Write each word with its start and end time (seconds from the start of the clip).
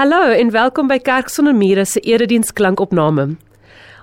Hallo 0.00 0.30
en 0.32 0.48
welkom 0.50 0.86
by 0.88 0.96
Kerk 1.04 1.28
sonder 1.28 1.52
mure 1.52 1.82
se 1.84 2.00
erediens 2.08 2.54
klankopname. 2.56 3.34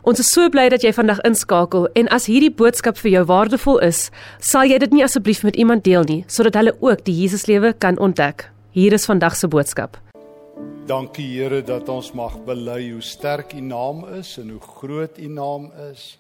Ons 0.06 0.20
is 0.22 0.28
so 0.30 0.46
bly 0.54 0.68
dat 0.70 0.84
jy 0.86 0.92
vandag 0.94 1.24
inskakel 1.26 1.88
en 1.98 2.10
as 2.14 2.28
hierdie 2.30 2.52
boodskap 2.54 3.00
vir 3.02 3.16
jou 3.16 3.24
waardevol 3.32 3.80
is, 3.88 4.04
sal 4.38 4.70
jy 4.70 4.78
dit 4.84 4.94
nie 4.94 5.02
asseblief 5.02 5.42
met 5.48 5.58
iemand 5.58 5.88
deel 5.90 6.06
nie 6.06 6.20
sodat 6.30 6.60
hulle 6.62 6.76
ook 6.86 7.02
die 7.08 7.16
Jesuslewe 7.24 7.74
kan 7.74 7.98
ontdek. 7.98 8.46
Hier 8.78 8.94
is 8.94 9.10
vandag 9.10 9.40
se 9.42 9.50
boodskap. 9.50 9.98
Dankie 10.86 11.26
Here 11.32 11.64
dat 11.66 11.90
ons 11.90 12.14
mag 12.14 12.38
bely 12.46 12.92
hoe 12.92 13.02
sterk 13.02 13.58
U 13.58 13.66
naam 13.66 14.06
is 14.22 14.38
en 14.38 14.54
hoe 14.54 14.62
groot 14.78 15.18
U 15.18 15.34
naam 15.34 15.72
is 15.90 16.12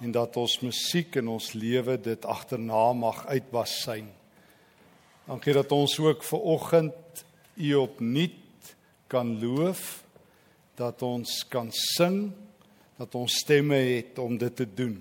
en 0.00 0.16
dat 0.16 0.40
ons 0.40 0.62
musiek 0.64 1.20
in 1.20 1.28
ons 1.28 1.52
lewe 1.52 2.00
dit 2.00 2.24
agterna 2.24 2.92
mag 2.96 3.26
uitbasyn. 3.28 4.08
Dankie 5.28 5.60
dat 5.60 5.76
ons 5.76 6.00
ook 6.08 6.24
ver 6.24 6.52
oggend 6.56 7.26
U 7.60 7.74
opnuut 7.84 8.39
kan 9.10 9.34
loof, 9.42 10.04
dat 10.78 11.02
ons 11.02 11.42
kan 11.50 11.68
sing, 11.74 12.30
dat 13.00 13.14
ons 13.18 13.40
stemme 13.42 13.76
het 13.76 14.18
om 14.22 14.38
dit 14.38 14.54
te 14.56 14.68
doen. 14.68 14.96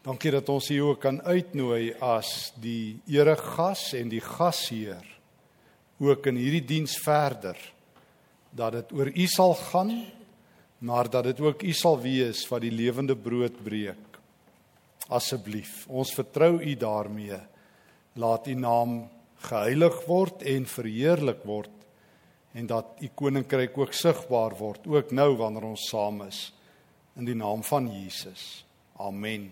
Dankie 0.00 0.32
dat 0.32 0.48
ons 0.48 0.70
u 0.72 0.78
ook 0.90 1.02
kan 1.02 1.20
uitnooi 1.22 1.92
as 2.00 2.50
die 2.60 3.00
eregas 3.08 3.90
en 3.98 4.08
die 4.08 4.22
gasheer 4.24 5.04
ook 6.00 6.30
in 6.30 6.38
hierdie 6.40 6.64
diens 6.64 6.96
verder 7.04 7.58
dat 8.56 8.72
dit 8.78 8.94
oor 8.96 9.10
u 9.12 9.26
sal 9.28 9.52
gaan 9.54 9.92
maar 10.80 11.10
dat 11.12 11.28
dit 11.28 11.40
ook 11.44 11.62
u 11.62 11.72
sal 11.76 12.00
wees 12.00 12.46
wat 12.48 12.64
die 12.64 12.72
lewende 12.72 13.16
brood 13.16 13.58
breek 13.64 14.18
asseblief 15.12 15.84
ons 15.88 16.14
vertrou 16.16 16.56
u 16.56 16.72
daarmee 16.74 17.36
laat 18.16 18.48
u 18.48 18.54
naam 18.56 19.02
geheilig 19.44 20.00
word 20.08 20.42
en 20.48 20.64
verheerlik 20.66 21.44
word 21.44 21.79
en 22.52 22.66
dat 22.66 22.98
u 23.00 23.08
koninkryk 23.14 23.78
ook 23.78 23.92
sigbaar 23.94 24.56
word 24.58 24.86
ook 24.86 25.12
nou 25.14 25.36
wanneer 25.38 25.68
ons 25.70 25.88
saam 25.88 26.22
is 26.26 26.48
in 27.18 27.28
die 27.28 27.36
naam 27.36 27.62
van 27.66 27.86
Jesus. 27.90 28.64
Amen. 28.98 29.50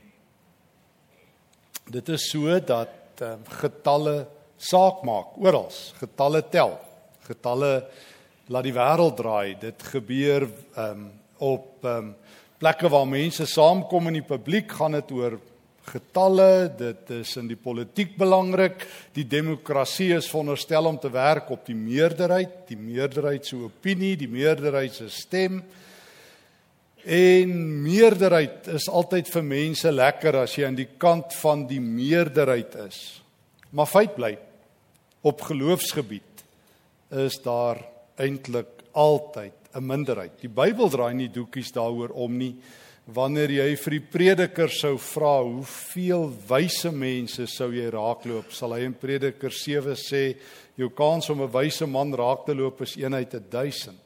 Dit 1.88 2.08
is 2.08 2.28
so 2.30 2.58
dat 2.60 3.22
um, 3.22 3.44
getalle 3.60 4.26
saak 4.56 5.02
maak 5.06 5.36
oral. 5.40 5.70
Getalle 6.00 6.42
tel. 6.50 6.74
Getalle 7.26 7.72
laat 8.48 8.66
die 8.66 8.74
wêreld 8.76 9.16
draai. 9.18 9.56
Dit 9.60 9.82
gebeur 9.92 10.48
um, 10.76 11.08
op 11.38 11.84
um, 11.84 12.14
plekke 12.58 12.90
waar 12.90 13.06
mense 13.08 13.46
saamkom 13.46 14.10
in 14.10 14.20
die 14.20 14.26
publiek 14.26 14.72
gaan 14.74 14.96
dit 14.98 15.12
oor 15.14 15.38
getalle, 15.88 16.68
dit 16.78 17.10
is 17.16 17.34
in 17.40 17.48
die 17.50 17.58
politiek 17.58 18.16
belangrik. 18.18 18.84
Die 19.16 19.26
demokrasie 19.28 20.12
is 20.16 20.28
veronderstel 20.30 20.88
om 20.90 20.98
te 21.00 21.10
werk 21.12 21.50
op 21.54 21.66
die 21.66 21.76
meerderheid, 21.76 22.66
die 22.68 22.78
meerderheid 22.78 23.46
se 23.46 23.56
opinie, 23.56 24.14
die 24.20 24.30
meerderheid 24.30 24.94
se 24.94 25.08
stem. 25.12 25.62
En 27.08 27.52
meerderheid 27.82 28.68
is 28.74 28.88
altyd 28.90 29.30
vir 29.32 29.46
mense 29.46 29.92
lekker 29.92 30.42
as 30.42 30.56
jy 30.58 30.66
aan 30.68 30.78
die 30.78 30.90
kant 31.00 31.32
van 31.40 31.66
die 31.70 31.80
meerderheid 31.80 32.74
is. 32.88 32.98
Maar 33.70 33.88
feit 33.88 34.16
bly 34.16 34.34
op 35.28 35.44
geloofsgebied 35.48 36.44
is 37.26 37.38
daar 37.44 37.80
eintlik 38.20 38.84
altyd 38.92 39.54
'n 39.74 39.86
minderheid. 39.86 40.40
Die 40.40 40.50
Bybel 40.50 40.88
draai 40.88 41.14
nie 41.14 41.30
doekies 41.30 41.72
daaroor 41.72 42.10
om 42.10 42.36
nie 42.36 42.56
wanneer 43.08 43.48
jy 43.48 43.68
vir 43.80 43.94
die 43.96 44.04
prediker 44.12 44.72
sou 44.72 44.98
vra 45.00 45.38
hoeveel 45.40 46.26
wyse 46.50 46.90
mense 46.92 47.46
sou 47.48 47.70
jy 47.72 47.86
raakloop? 47.94 48.50
sal 48.52 48.74
hy 48.76 48.82
in 48.84 48.96
prediker 48.96 49.54
7 49.54 49.94
sê 49.96 50.22
jou 50.76 50.90
kans 50.92 51.30
om 51.32 51.40
'n 51.42 51.52
wyse 51.52 51.86
man 51.86 52.12
raak 52.12 52.44
te 52.44 52.54
loop 52.54 52.82
is 52.82 52.96
1 52.96 53.14
uit 53.14 53.32
1000 53.50 53.96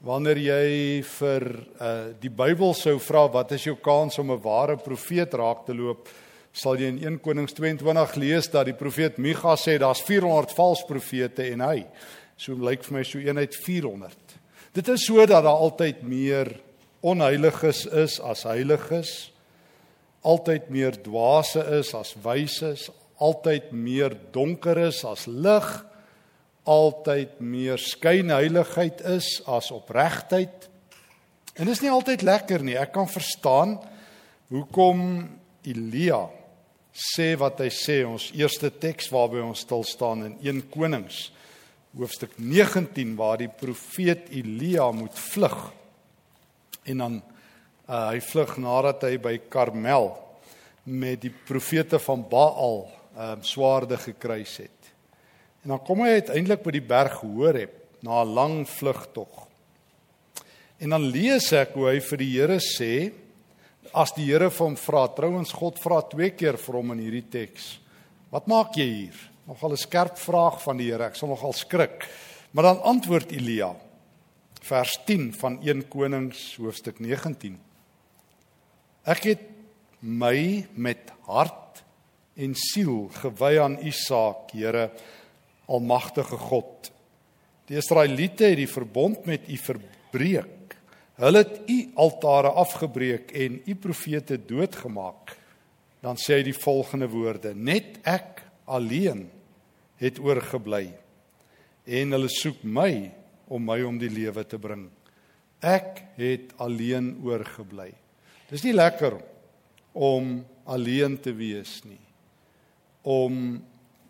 wanneer 0.00 0.38
jy 0.38 1.02
vir 1.02 1.66
uh, 1.80 2.14
die 2.20 2.30
Bybel 2.30 2.72
sou 2.74 2.98
vra 2.98 3.26
wat 3.28 3.52
is 3.52 3.64
jou 3.64 3.76
kans 3.76 4.18
om 4.18 4.32
'n 4.32 4.40
ware 4.40 4.76
profeet 4.76 5.34
raak 5.34 5.66
te 5.66 5.74
loop? 5.74 6.08
sal 6.52 6.76
jy 6.76 6.88
in 6.88 6.98
1 7.04 7.18
Konings 7.20 7.52
22 7.52 8.16
lees 8.16 8.48
dat 8.48 8.64
die 8.66 8.74
profeet 8.74 9.18
Micha 9.18 9.54
sê 9.54 9.78
daar's 9.78 10.00
400 10.00 10.50
vals 10.56 10.82
profete 10.88 11.44
en 11.52 11.60
hy. 11.60 11.86
So 12.36 12.54
lyk 12.54 12.82
vir 12.82 12.98
my 12.98 13.04
so 13.04 13.18
1 13.18 13.38
uit 13.38 13.54
400 13.54 14.16
dit 14.72 14.88
is 14.88 15.04
so 15.06 15.26
dat 15.26 15.44
daar 15.44 15.60
altyd 15.60 16.02
meer 16.02 16.67
onheiliges 17.00 17.84
is 17.86 18.18
as 18.20 18.44
heiliges, 18.48 19.30
altyd 20.26 20.70
meer 20.72 20.96
dwaase 21.02 21.62
is 21.78 21.92
as 21.94 22.14
wyses, 22.24 22.88
altyd 23.22 23.70
meer 23.72 24.14
donker 24.34 24.78
is 24.88 25.04
as 25.06 25.26
lig, 25.26 25.68
altyd 26.68 27.38
meer 27.40 27.80
skynheiligheid 27.80 29.00
is 29.14 29.38
as 29.48 29.70
opregtheid. 29.74 30.68
En 31.58 31.66
dis 31.66 31.80
nie 31.82 31.90
altyd 31.90 32.22
lekker 32.26 32.62
nie. 32.66 32.76
Ek 32.78 32.92
kan 32.94 33.08
verstaan 33.10 33.78
hoekom 34.52 35.00
Elia 35.66 36.26
sê 36.92 37.32
wat 37.40 37.62
hy 37.62 37.70
sê. 37.72 38.02
Ons 38.06 38.28
eerste 38.36 38.70
teks 38.70 39.08
waarby 39.14 39.40
ons 39.42 39.64
stil 39.64 39.86
staan 39.86 40.26
in 40.28 40.38
1 40.44 40.68
Konings 40.74 41.28
hoofstuk 41.98 42.36
19 42.36 43.16
waar 43.18 43.40
die 43.40 43.50
profeet 43.50 44.28
Elia 44.30 44.90
moet 44.94 45.16
vlug 45.18 45.56
en 46.88 47.04
dan 47.04 47.18
uh, 47.88 48.08
hy 48.10 48.20
vlug 48.24 48.56
nadat 48.62 49.04
hy 49.08 49.16
by 49.22 49.34
Karmel 49.50 50.10
met 50.88 51.20
die 51.20 51.32
profete 51.32 52.00
van 52.00 52.24
Baal 52.30 52.86
um, 53.16 53.42
swaarde 53.44 53.98
gekruis 54.00 54.56
het. 54.64 54.92
En 55.62 55.74
dan 55.74 55.82
kom 55.84 56.04
hy 56.04 56.16
uiteindelik 56.16 56.62
by 56.64 56.72
die 56.78 56.84
berg 56.84 57.20
Horeb 57.20 57.74
na 58.00 58.22
'n 58.22 58.34
lang 58.34 58.56
vlugtog. 58.68 59.48
En 60.78 60.94
dan 60.94 61.10
lees 61.10 61.52
ek 61.52 61.74
hoe 61.74 61.88
hy 61.90 61.98
vir 62.00 62.18
die 62.18 62.32
Here 62.38 62.60
sê 62.62 63.12
as 63.92 64.12
die 64.14 64.28
Here 64.30 64.50
hom 64.50 64.76
vra, 64.76 65.08
trouens 65.08 65.52
God 65.52 65.78
vra 65.82 66.00
twee 66.02 66.30
keer 66.30 66.56
vir 66.56 66.74
hom 66.74 66.92
in 66.92 67.02
hierdie 67.02 67.28
teks. 67.30 67.78
Wat 68.30 68.46
maak 68.46 68.76
jy 68.76 68.86
hier? 68.86 69.18
Nogal 69.46 69.72
'n 69.72 69.76
skerp 69.76 70.18
vraag 70.18 70.62
van 70.62 70.76
die 70.76 70.90
Here. 70.92 71.04
Ek 71.04 71.16
sal 71.16 71.28
nogal 71.28 71.52
skrik. 71.52 72.06
Maar 72.52 72.64
dan 72.64 72.82
antwoord 72.82 73.32
Elia: 73.32 73.74
vers 74.68 74.98
10 75.08 75.30
van 75.40 75.56
1 75.64 75.86
Konings 75.88 76.56
hoofstuk 76.60 76.98
19. 77.00 77.56
Ek 79.08 79.24
het 79.24 79.44
my 80.04 80.66
met 80.76 81.08
hart 81.28 81.80
en 82.38 82.52
siel 82.58 83.06
gewy 83.16 83.54
aan 83.62 83.78
U 83.80 83.92
saak, 83.94 84.52
Here, 84.52 84.90
almagtige 85.68 86.36
God. 86.36 86.90
Die 87.68 87.78
Israeliete 87.80 88.50
het 88.50 88.60
die 88.60 88.68
verbond 88.68 89.24
met 89.28 89.48
U 89.48 89.56
verbreek. 89.56 90.76
Hulle 91.18 91.42
het 91.42 91.64
U 91.64 91.78
altare 92.04 92.52
afgebreek 92.60 93.32
en 93.32 93.60
U 93.64 93.76
profete 93.80 94.36
doodgemaak. 94.36 95.32
Dan 96.04 96.20
sê 96.20 96.38
hy 96.38 96.44
die 96.50 96.56
volgende 96.56 97.08
woorde: 97.10 97.54
Net 97.56 97.98
ek 98.06 98.44
alleen 98.68 99.26
het 99.98 100.20
oorgebly 100.22 100.92
en 101.88 102.12
hulle 102.12 102.28
soek 102.28 102.60
my 102.68 103.08
om 103.48 103.64
my 103.64 103.80
om 103.82 103.98
die 103.98 104.10
lewe 104.12 104.44
te 104.46 104.58
bring. 104.60 104.88
Ek 105.60 106.04
het 106.18 106.52
alleen 106.62 107.16
oorgebly. 107.24 107.90
Dis 108.48 108.64
nie 108.64 108.76
lekker 108.76 109.18
om 109.98 110.38
alleen 110.68 111.16
te 111.20 111.32
wees 111.36 111.80
nie. 111.84 112.00
Om 113.02 113.58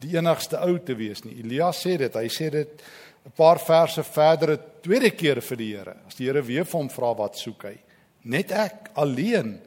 die 0.02 0.14
enigste 0.16 0.60
ou 0.62 0.76
te 0.78 0.94
wees 0.98 1.24
nie. 1.24 1.38
Elia 1.42 1.70
sê 1.74 1.96
dit, 1.98 2.14
hy 2.14 2.28
sê 2.28 2.50
dit 2.50 2.82
'n 3.26 3.32
paar 3.36 3.58
verse 3.58 4.02
verder 4.02 4.52
'n 4.52 4.62
tweede 4.82 5.10
keer 5.10 5.40
vir 5.40 5.56
die 5.56 5.76
Here. 5.76 5.96
As 6.06 6.14
die 6.14 6.26
Here 6.26 6.42
weer 6.42 6.64
vir 6.64 6.80
hom 6.80 6.88
vra 6.88 7.14
wat 7.14 7.36
soek 7.36 7.64
hy? 7.64 7.78
Net 8.24 8.52
ek 8.52 8.90
alleen 8.94 9.60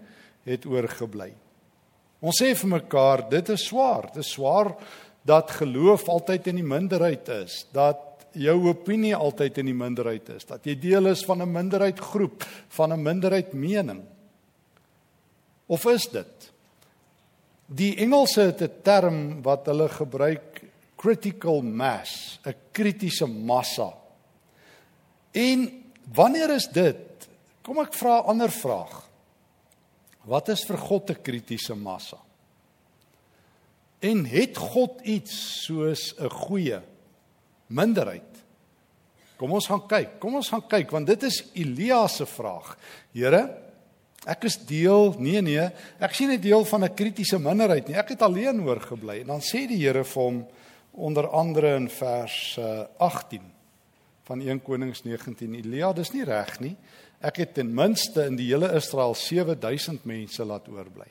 het 0.46 0.66
oorgebly. 0.66 1.34
Ons 2.22 2.42
sê 2.42 2.56
vir 2.56 2.70
mekaar, 2.70 3.30
dit 3.30 3.50
is 3.50 3.66
swaar. 3.66 4.12
Dit 4.14 4.18
is 4.18 4.32
swaar 4.32 4.76
dat 5.26 5.52
geloof 5.52 6.10
altyd 6.10 6.48
in 6.48 6.56
die 6.56 6.64
minderheid 6.64 7.30
is. 7.30 7.66
Dat 7.74 8.11
jou 8.34 8.58
opinie 8.70 9.16
altyd 9.16 9.58
in 9.58 9.66
die 9.66 9.78
minderheid 9.78 10.30
is, 10.30 10.46
dat 10.46 10.66
jy 10.66 10.76
deel 10.80 11.12
is 11.12 11.24
van 11.26 11.42
'n 11.42 11.52
minderheid 11.52 12.00
groep, 12.00 12.44
van 12.70 12.94
'n 12.94 13.04
minderheid 13.04 13.54
mening. 13.54 14.04
Of 15.68 15.86
is 15.86 16.08
dit? 16.08 16.52
Die 17.66 17.96
Engelse 17.96 18.42
het 18.42 18.62
'n 18.62 18.82
term 18.84 19.42
wat 19.42 19.66
hulle 19.66 19.90
gebruik 19.90 20.62
critical 20.96 21.62
mass, 21.62 22.40
'n 22.46 22.56
kritiese 22.72 23.26
massa. 23.26 23.94
En 25.32 25.84
wanneer 26.14 26.50
is 26.56 26.68
dit? 26.68 27.30
Kom 27.62 27.80
ek 27.80 27.94
vra 27.94 28.22
'n 28.22 28.28
ander 28.28 28.52
vraag. 28.52 29.10
Wat 30.24 30.50
is 30.50 30.64
vir 30.64 30.78
God 30.78 31.10
'n 31.10 31.22
kritiese 31.22 31.76
massa? 31.76 32.18
En 34.00 34.26
het 34.26 34.58
God 34.58 35.02
iets 35.02 35.64
soos 35.64 36.14
'n 36.20 36.30
goeie 36.30 36.82
minderheid. 37.72 38.40
Kom 39.42 39.56
ons 39.58 39.68
gaan 39.72 39.82
kyk. 39.90 40.20
Kom 40.22 40.38
ons 40.38 40.52
gaan 40.54 40.64
kyk 40.70 40.92
want 40.94 41.10
dit 41.10 41.24
is 41.24 41.42
Elia 41.58 42.04
se 42.12 42.28
vraag. 42.30 42.76
Here, 43.16 43.42
ek 44.30 44.46
is 44.46 44.60
deel, 44.70 45.16
nee 45.18 45.42
nee, 45.42 45.64
ek 46.00 46.14
sien 46.14 46.30
'n 46.30 46.42
deel 46.42 46.66
van 46.66 46.84
'n 46.84 46.94
kritiese 46.94 47.40
minderheid 47.40 47.88
nie. 47.88 47.98
Ek 47.98 48.10
het 48.10 48.22
alleen 48.22 48.62
oorgebly. 48.62 49.22
En 49.22 49.28
dan 49.28 49.42
sê 49.42 49.68
die 49.68 49.82
Here 49.82 50.04
vir 50.04 50.24
hom 50.24 50.46
onder 50.92 51.28
andere 51.28 51.76
in 51.76 51.90
vers 51.90 52.60
18. 53.00 53.42
van 54.24 54.42
1 54.42 54.62
Konings 54.62 55.04
19. 55.04 55.56
Elia, 55.56 55.94
dis 55.94 56.12
nie 56.12 56.24
reg 56.24 56.60
nie. 56.60 56.76
Ek 57.20 57.42
het 57.42 57.54
ten 57.54 57.74
minste 57.74 58.26
in 58.26 58.38
die 58.40 58.48
hele 58.48 58.70
Israel 58.78 59.16
7000 59.18 60.06
mense 60.06 60.46
laat 60.46 60.70
oorbly. 60.72 61.10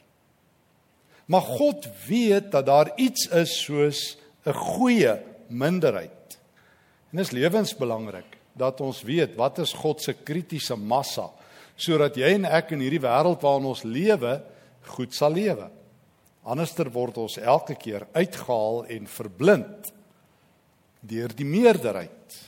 Maar 1.30 1.42
God 1.42 1.86
weet 2.08 2.50
dat 2.50 2.66
daar 2.66 2.92
iets 2.96 3.28
is 3.28 3.52
soos 3.64 4.18
'n 4.44 4.52
goeie 4.52 5.20
minderheid. 5.48 6.19
En 7.10 7.18
dit 7.18 7.26
is 7.26 7.34
lewensbelangrik 7.34 8.38
dat 8.54 8.80
ons 8.84 9.02
weet 9.06 9.34
wat 9.38 9.58
is 9.62 9.74
God 9.74 10.02
se 10.02 10.14
kritiese 10.14 10.76
massa 10.78 11.30
sodat 11.80 12.18
jy 12.20 12.34
en 12.36 12.44
ek 12.44 12.74
in 12.76 12.82
hierdie 12.84 13.02
wêreld 13.02 13.40
waarin 13.42 13.70
ons 13.70 13.86
lewe 13.88 14.34
goed 14.92 15.14
sal 15.16 15.32
lewe. 15.32 15.70
Anderster 16.44 16.90
word 16.92 17.18
ons 17.20 17.38
elke 17.40 17.76
keer 17.80 18.06
uitgehaal 18.12 18.84
en 18.96 19.08
verblind 19.08 19.90
deur 21.00 21.32
die 21.32 21.48
meerderheid. 21.48 22.38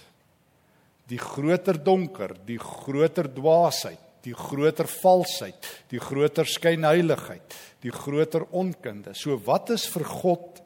Die 1.08 1.20
groter 1.20 1.80
donker, 1.82 2.36
die 2.46 2.60
groter 2.60 3.28
dwaasheid, 3.32 4.00
die 4.24 4.36
groter 4.36 4.88
valsheid, 4.88 5.66
die 5.90 6.00
groter 6.00 6.48
skynheiligheid, 6.48 7.56
die 7.82 7.92
groter 7.92 8.46
onkunde. 8.52 9.16
So 9.18 9.40
wat 9.44 9.72
is 9.74 9.88
vir 9.90 10.04
God 10.04 10.62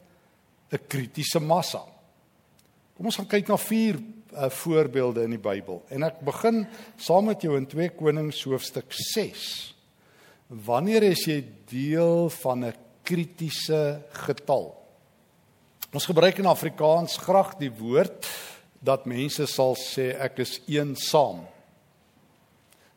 'n 0.72 0.78
kritiese 0.88 1.40
massa? 1.40 1.95
Kom 2.96 3.10
ons 3.10 3.18
gaan 3.20 3.28
kyk 3.28 3.50
na 3.50 3.58
vier 3.60 3.98
uh, 4.00 4.48
voorbeelde 4.48 5.26
in 5.26 5.34
die 5.34 5.42
Bybel. 5.42 5.82
En 5.92 6.06
ek 6.06 6.22
begin 6.24 6.62
saam 6.96 7.28
met 7.28 7.42
jou 7.44 7.52
in 7.58 7.68
2 7.68 7.92
Konings 7.98 8.40
hoofstuk 8.48 8.88
6. 8.96 9.42
Wanneer 10.64 11.04
is 11.10 11.26
jy 11.28 11.42
deel 11.68 12.30
van 12.40 12.64
'n 12.64 12.72
kritiese 13.04 14.00
getal? 14.24 14.72
Ons 15.92 16.08
gebruik 16.08 16.38
in 16.40 16.48
Afrikaans 16.48 17.18
graag 17.20 17.58
die 17.60 17.70
woord 17.70 18.24
dat 18.80 19.04
mense 19.04 19.46
sal 19.46 19.76
sê 19.76 20.16
ek 20.16 20.38
is 20.38 20.60
eensaam. 20.66 21.44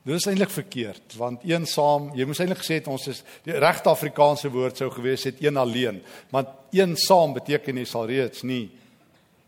Dit 0.06 0.16
is 0.16 0.28
eintlik 0.28 0.50
verkeerd 0.50 1.16
want 1.20 1.44
eensaam, 1.44 2.16
jy 2.16 2.26
moes 2.26 2.40
eintlik 2.40 2.64
gesê 2.64 2.80
het 2.80 2.88
ons 2.88 3.08
is 3.08 3.24
die 3.44 3.54
regte 3.54 3.92
Afrikaanse 3.92 4.50
woord 4.50 4.78
sou 4.78 4.90
gewees 4.90 5.28
het 5.28 5.44
een 5.44 5.58
alleen, 5.58 6.02
want 6.32 6.48
eensaam 6.72 7.34
beteken 7.34 7.78
jy 7.78 7.86
sal 7.86 8.08
reeds 8.08 8.44
nie 8.44 8.70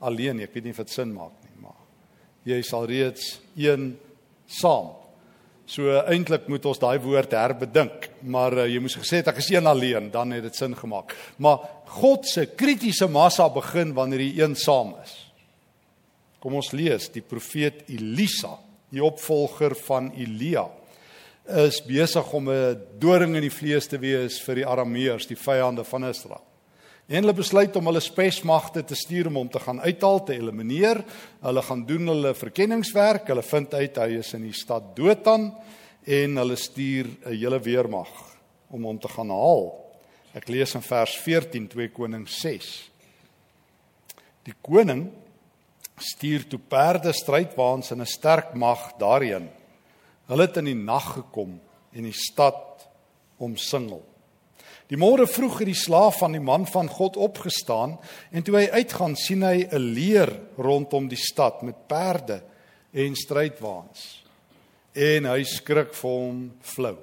alleen 0.02 0.38
nie. 0.38 0.50
Ek 0.50 0.54
weet 0.54 0.64
nie 0.64 0.76
of 0.76 0.84
dit 0.84 0.90
sin 0.90 1.14
maak 1.14 1.38
jy 2.48 2.62
sal 2.66 2.88
reeds 2.90 3.38
een 3.60 3.94
saam. 4.50 4.92
So 5.70 5.94
eintlik 6.02 6.50
moet 6.52 6.66
ons 6.68 6.82
daai 6.82 6.98
woord 7.04 7.36
herbedink, 7.38 8.10
maar 8.28 8.58
uh, 8.58 8.68
jy 8.68 8.82
moes 8.84 8.98
gesê 9.00 9.22
het 9.22 9.30
ek 9.32 9.40
is 9.44 9.52
een 9.54 9.70
alleen, 9.70 10.10
dan 10.12 10.34
het 10.36 10.44
dit 10.50 10.58
sin 10.58 10.74
gemaak. 10.76 11.14
Maar 11.40 11.64
God 12.02 12.28
se 12.28 12.48
kritiese 12.58 13.08
massa 13.12 13.48
begin 13.54 13.94
wanneer 13.96 14.26
hy 14.26 14.32
een 14.42 14.58
saam 14.60 14.96
is. 15.04 15.14
Kom 16.42 16.58
ons 16.58 16.74
lees 16.74 17.08
die 17.14 17.24
profeet 17.24 17.86
Elisa, 17.94 18.56
die 18.92 19.04
opvolger 19.06 19.78
van 19.86 20.12
Elia 20.18 20.68
is 21.52 21.80
besig 21.84 22.28
om 22.38 22.50
'n 22.50 22.78
doring 23.00 23.36
in 23.36 23.42
die 23.42 23.54
vlees 23.54 23.88
te 23.88 23.98
wees 23.98 24.40
vir 24.40 24.56
die 24.56 24.66
Arameërs, 24.66 25.28
die 25.28 25.36
vyande 25.36 25.84
van 25.84 26.06
Israel. 26.06 26.44
En 27.12 27.20
hulle 27.20 27.36
besluit 27.36 27.76
om 27.76 27.90
hulle 27.90 28.00
spesmagte 28.00 28.86
te 28.88 28.96
stuur 28.96 29.28
om 29.28 29.42
hom 29.42 29.50
te 29.52 29.60
gaan 29.60 29.82
uithaal 29.84 30.22
te 30.24 30.38
elimineer. 30.38 31.02
Hulle 31.44 31.64
gaan 31.68 31.82
doen 31.84 32.08
hulle 32.08 32.32
verkenningswerk. 32.40 33.26
Hulle 33.28 33.44
vind 33.44 33.74
uit 33.76 33.98
hy 34.00 34.08
is 34.22 34.30
in 34.38 34.46
die 34.48 34.56
stad 34.56 34.94
Dothan 34.96 35.50
en 36.08 36.40
hulle 36.40 36.56
stuur 36.56 37.10
'n 37.12 37.36
hele 37.36 37.60
weermag 37.60 38.12
om 38.72 38.88
hom 38.88 39.00
te 39.00 39.12
gaan 39.12 39.30
haal. 39.30 39.76
Ek 40.34 40.48
lees 40.48 40.76
in 40.76 40.82
vers 40.82 41.18
14 41.18 41.68
2 41.68 41.90
Konings 41.92 42.40
6. 42.40 42.90
Die 44.44 44.56
koning 44.62 45.12
stuur 45.98 46.48
toe 46.48 46.60
perde 46.60 47.12
strydwaans 47.14 47.92
en 47.92 48.02
'n 48.02 48.06
sterk 48.06 48.54
mag 48.54 48.96
daarheen. 48.98 49.50
Hulle 50.28 50.48
het 50.48 50.58
in 50.58 50.66
die 50.66 50.76
nag 50.76 51.14
gekom 51.14 51.60
en 51.92 52.04
die 52.04 52.16
stad 52.16 52.88
omsingel. 53.38 54.11
Die 54.92 55.00
môre 55.00 55.24
vroeg 55.24 55.62
het 55.62 55.70
die 55.70 55.78
slaaf 55.78 56.18
van 56.20 56.34
die 56.36 56.44
man 56.44 56.66
van 56.68 56.90
God 56.92 57.16
opgestaan 57.16 57.94
en 58.36 58.44
toe 58.44 58.58
hy 58.58 58.66
uitgaan 58.76 59.16
sien 59.16 59.46
hy 59.48 59.64
'n 59.64 59.94
leer 59.96 60.32
rondom 60.58 61.08
die 61.08 61.20
stad 61.20 61.62
met 61.64 61.88
perde 61.88 62.42
en 62.92 63.16
strydwaans. 63.16 64.24
En 64.92 65.26
hy 65.26 65.44
skrik 65.44 65.94
vir 65.96 66.12
hom 66.12 66.52
flou 66.60 66.98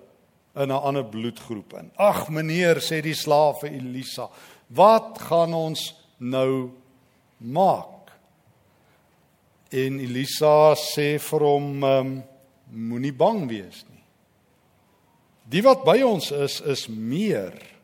in 0.55 0.69
'n 0.69 0.82
ander 0.85 1.05
bloedgroep 1.05 1.73
in. 1.81 1.90
Ag 1.96 2.29
meneer 2.29 2.76
sê 2.76 3.00
die 3.00 3.14
slaaf 3.14 3.61
vir 3.61 3.73
Elisa, 3.73 4.29
wat 4.69 5.19
gaan 5.19 5.55
ons 5.55 5.94
nou 6.19 6.70
maak? 7.38 8.12
En 9.70 10.00
Elisa 10.00 10.75
sê 10.75 11.19
vir 11.19 11.40
hom 11.40 11.85
um, 11.85 12.25
moenie 12.70 13.12
bang 13.12 13.49
wees 13.49 13.85
nie. 13.88 14.05
Die 15.49 15.62
wat 15.62 15.85
by 15.85 16.02
ons 16.02 16.31
is 16.31 16.61
is 16.61 16.88
meer 16.88 17.77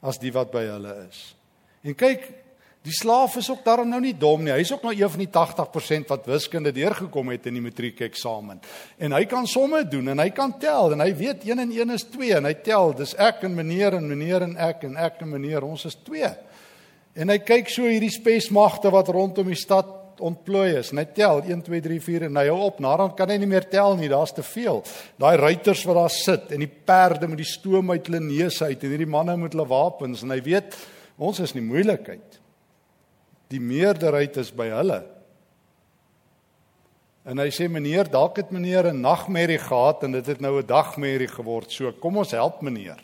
as 0.00 0.20
die 0.20 0.32
wat 0.32 0.52
by 0.52 0.64
hulle 0.68 0.94
is. 1.08 1.20
En 1.84 1.96
kyk, 1.96 2.24
die 2.84 2.94
slaaf 2.96 3.36
is 3.36 3.50
ook 3.52 3.60
daarom 3.64 3.90
nou 3.92 4.00
nie 4.00 4.14
dom 4.16 4.42
nie. 4.44 4.54
Hy's 4.56 4.72
ook 4.72 4.84
nou 4.86 4.94
een 4.96 5.12
van 5.12 5.22
die 5.22 5.30
80% 5.32 6.12
wat 6.12 6.28
wiskunde 6.28 6.72
deurgekom 6.72 7.32
het 7.34 7.48
in 7.50 7.58
die 7.58 7.64
matriekeksamen. 7.64 8.60
En 8.98 9.16
hy 9.16 9.24
kan 9.28 9.48
somme 9.48 9.82
doen 9.88 10.14
en 10.14 10.22
hy 10.24 10.30
kan 10.36 10.54
tel 10.60 10.94
en 10.96 11.04
hy 11.04 11.10
weet 11.16 11.44
1 11.48 11.64
en 11.66 11.74
1 11.76 11.96
is 11.96 12.06
2 12.12 12.38
en 12.38 12.48
hy 12.48 12.54
tel, 12.64 12.94
dis 12.96 13.14
ek 13.20 13.44
en 13.48 13.56
meneer 13.56 13.98
en 14.00 14.08
meneer 14.08 14.48
en 14.48 14.56
ek 14.56 14.88
en 14.88 14.96
ek 14.96 15.20
en 15.24 15.32
meneer, 15.34 15.66
ons 15.66 15.84
is 15.88 15.98
2. 16.08 16.32
En 17.20 17.32
hy 17.32 17.40
kyk 17.44 17.68
so 17.68 17.88
hierdie 17.88 18.12
spesmagte 18.12 18.92
wat 18.92 19.12
rondom 19.12 19.48
die 19.50 19.58
stad 19.58 19.99
ontplooi 20.20 20.76
is. 20.78 20.92
Net 20.96 21.14
tel 21.16 21.42
1 21.42 21.62
2 21.66 21.80
3 21.80 22.00
4 22.04 22.26
en 22.28 22.40
hy 22.40 22.46
hou 22.48 22.58
op. 22.66 22.80
Nadat 22.80 23.16
kan 23.18 23.32
hy 23.32 23.38
nie 23.40 23.48
meer 23.50 23.66
tel 23.70 23.96
nie, 23.98 24.10
daar's 24.12 24.34
te 24.36 24.44
veel. 24.46 24.82
Daai 25.20 25.36
ruiters 25.40 25.84
wat 25.88 25.96
daar 25.96 26.14
sit 26.14 26.52
en 26.54 26.64
die 26.64 26.70
perde 26.70 27.28
met 27.28 27.40
die 27.40 27.48
stoom 27.48 27.90
uit 27.90 28.06
hulle 28.06 28.20
neus 28.24 28.62
uit 28.62 28.82
en 28.82 28.94
hierdie 28.94 29.10
manne 29.10 29.36
met 29.40 29.56
hulle 29.56 29.68
wapens 29.70 30.24
en 30.24 30.34
hy 30.34 30.40
weet 30.44 30.76
ons 31.20 31.40
is 31.40 31.54
nie 31.56 31.64
moeilikheid. 31.64 32.38
Die 33.50 33.60
meerderheid 33.60 34.36
is 34.40 34.52
by 34.54 34.68
hulle. 34.72 35.00
En 37.28 37.38
hy 37.42 37.50
sê 37.52 37.66
meneer, 37.68 38.08
dalk 38.08 38.38
het 38.40 38.50
meneer 38.50 38.88
'n 38.90 39.00
nagmerrie 39.00 39.58
gehad 39.58 40.04
en 40.04 40.12
dit 40.12 40.26
het 40.26 40.40
nou 40.40 40.58
'n 40.58 40.66
dagmerrie 40.66 41.28
geword. 41.28 41.70
So 41.70 41.92
kom 41.92 42.16
ons 42.16 42.30
help 42.30 42.62
meneer. 42.62 42.98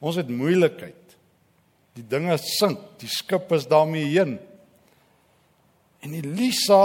Ons 0.00 0.16
het 0.16 0.28
moeilikheid. 0.28 1.16
Die 1.94 2.04
dinge 2.06 2.36
sink, 2.38 2.78
die 2.98 3.08
skip 3.08 3.52
is 3.52 3.66
daarmee 3.66 4.04
heen. 4.04 4.38
En 6.04 6.12
Elisa 6.12 6.82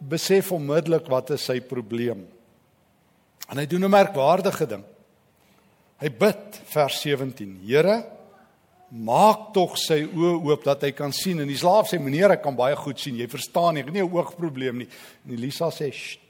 besef 0.00 0.52
onmiddellik 0.56 1.06
wat 1.12 1.34
is 1.36 1.44
sy 1.44 1.58
probleem. 1.60 2.24
En 3.52 3.60
hy 3.60 3.66
doen 3.66 3.84
'n 3.84 3.90
merkwaardige 3.90 4.66
ding. 4.66 4.84
Hy 6.00 6.10
bid 6.10 6.60
vers 6.72 7.00
17: 7.00 7.60
Here, 7.66 8.04
maak 8.88 9.52
tog 9.52 9.76
sy 9.78 10.02
oë 10.04 10.40
oop 10.48 10.64
dat 10.64 10.82
hy 10.82 10.90
kan 10.92 11.12
sien. 11.12 11.40
En 11.40 11.46
die 11.46 11.56
slaaf 11.56 11.90
sê: 11.90 11.98
"Meneer, 12.00 12.30
ek 12.30 12.42
kan 12.42 12.56
baie 12.56 12.76
goed 12.76 12.98
sien. 13.00 13.16
Jy 13.16 13.28
verstaan 13.28 13.74
nie, 13.74 13.80
ek 13.82 13.86
het 13.86 13.94
nie 13.94 14.02
'n 14.02 14.12
oogprobleem 14.12 14.78
nie." 14.78 14.88
En 15.26 15.32
Elisa 15.32 15.70
sê: 15.70 15.92
"Sst. 15.92 16.20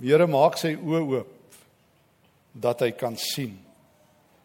Here, 0.00 0.26
maak 0.26 0.56
sy 0.56 0.76
oë 0.76 1.02
oop 1.10 1.28
dat 2.52 2.80
hy 2.80 2.90
kan 2.90 3.16
sien." 3.16 3.58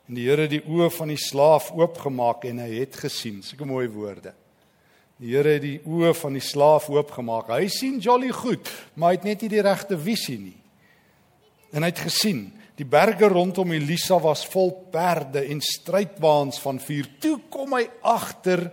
En 0.08 0.16
die 0.16 0.26
Here 0.26 0.42
het 0.42 0.52
die 0.52 0.66
oë 0.66 0.92
van 0.92 1.08
die 1.08 1.18
slaaf 1.18 1.72
oopgemaak 1.72 2.46
en 2.46 2.60
hy 2.60 2.80
het 2.80 2.96
gesien. 2.96 3.44
Sulke 3.44 3.66
mooi 3.66 3.88
woorde. 3.88 4.34
Die 5.20 5.34
Here 5.36 5.58
het 5.58 5.66
die 5.66 5.80
oë 5.84 6.14
van 6.16 6.38
die 6.38 6.44
slaaf 6.44 6.88
oopgemaak. 6.90 7.52
Hy 7.52 7.68
sien 7.68 8.00
jolly 8.00 8.32
goed, 8.32 8.70
maar 8.96 9.12
hy 9.12 9.20
het 9.20 9.28
net 9.28 9.42
nie 9.44 9.52
die 9.52 9.66
regte 9.66 9.98
visie 10.00 10.40
nie. 10.40 10.56
En 11.76 11.84
hy 11.84 11.92
het 11.92 12.06
gesien, 12.08 12.46
die 12.80 12.88
berge 12.88 13.28
rondom 13.28 13.74
Elisa 13.76 14.16
was 14.24 14.46
vol 14.48 14.72
perde 14.94 15.44
en 15.52 15.60
strydwaans 15.60 16.62
van 16.64 16.80
vuur. 16.80 17.12
Toe 17.20 17.36
kom 17.52 17.76
hy 17.76 17.84
agter 18.08 18.70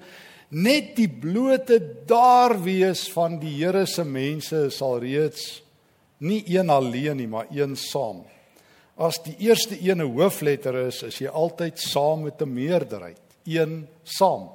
net 0.54 0.94
die 0.94 1.10
blote 1.10 1.80
daar 2.06 2.54
wees 2.62 3.08
van 3.10 3.40
die 3.42 3.56
Here 3.58 3.82
se 3.90 4.04
mense 4.06 4.68
sal 4.70 5.00
reeds 5.02 5.64
nie 6.18 6.44
een 6.48 6.70
alleen 6.70 7.16
nie, 7.16 7.28
maar 7.28 7.50
een 7.50 7.74
saam. 7.76 8.22
As 8.96 9.18
die 9.22 9.34
eerste 9.38 9.76
een 9.80 10.00
'n 10.00 10.14
hoofletter 10.14 10.86
is, 10.86 11.02
is 11.02 11.18
jy 11.18 11.28
altyd 11.28 11.78
saam 11.78 12.22
met 12.22 12.40
'n 12.40 12.52
meerderheid, 12.52 13.20
een 13.44 13.88
saam. 14.04 14.48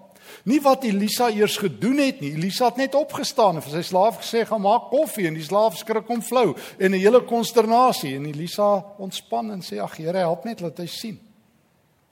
Nie 0.44 0.60
wat 0.62 0.84
Elisa 0.84 1.30
eers 1.30 1.58
gedoen 1.58 1.98
het 1.98 2.22
nie. 2.22 2.34
Elisa 2.36 2.70
het 2.72 2.80
net 2.82 2.96
opgestaan 2.96 3.60
en 3.60 3.66
vir 3.66 3.78
sy 3.78 3.84
slaaf 3.90 4.22
gesê 4.22 4.46
gaan 4.48 4.64
maak 4.64 4.90
koffie 4.92 5.28
en 5.30 5.38
die 5.38 5.46
slaaf 5.46 5.78
skrik 5.80 6.10
hom 6.10 6.22
flou 6.22 6.56
en 6.78 6.92
'n 6.92 7.00
hele 7.00 7.22
konsternasie 7.22 8.16
en 8.16 8.26
Elisa 8.26 8.84
ontspan 8.98 9.52
en 9.52 9.62
sê 9.62 9.80
ag 9.80 9.98
Here 9.98 10.18
help 10.18 10.46
net 10.46 10.62
laat 10.62 10.78
hy 10.78 10.88
sien. 10.88 11.20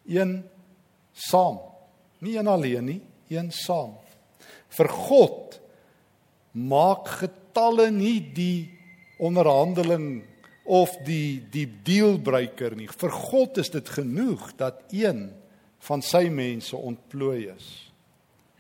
Een 0.08 0.44
saam. 1.14 1.60
Nie 2.20 2.38
een 2.38 2.48
alleen 2.48 2.86
nie, 2.86 3.02
een 3.30 3.52
saam. 3.52 3.96
Vir 4.70 4.88
God 4.88 5.60
maak 6.52 7.08
getalle 7.08 7.92
nie 7.92 8.20
die 8.34 8.70
onderhandeling 9.20 10.24
of 10.70 10.94
die 11.06 11.42
die 11.52 11.66
dealbreaker 11.66 12.76
nie. 12.76 12.88
Vir 12.88 13.12
God 13.12 13.58
is 13.58 13.70
dit 13.70 13.90
genoeg 13.90 14.52
dat 14.58 14.84
een 14.92 15.30
van 15.88 16.02
sy 16.06 16.28
mense 16.30 16.78
ontplooi 16.78 17.50
is. 17.56 17.89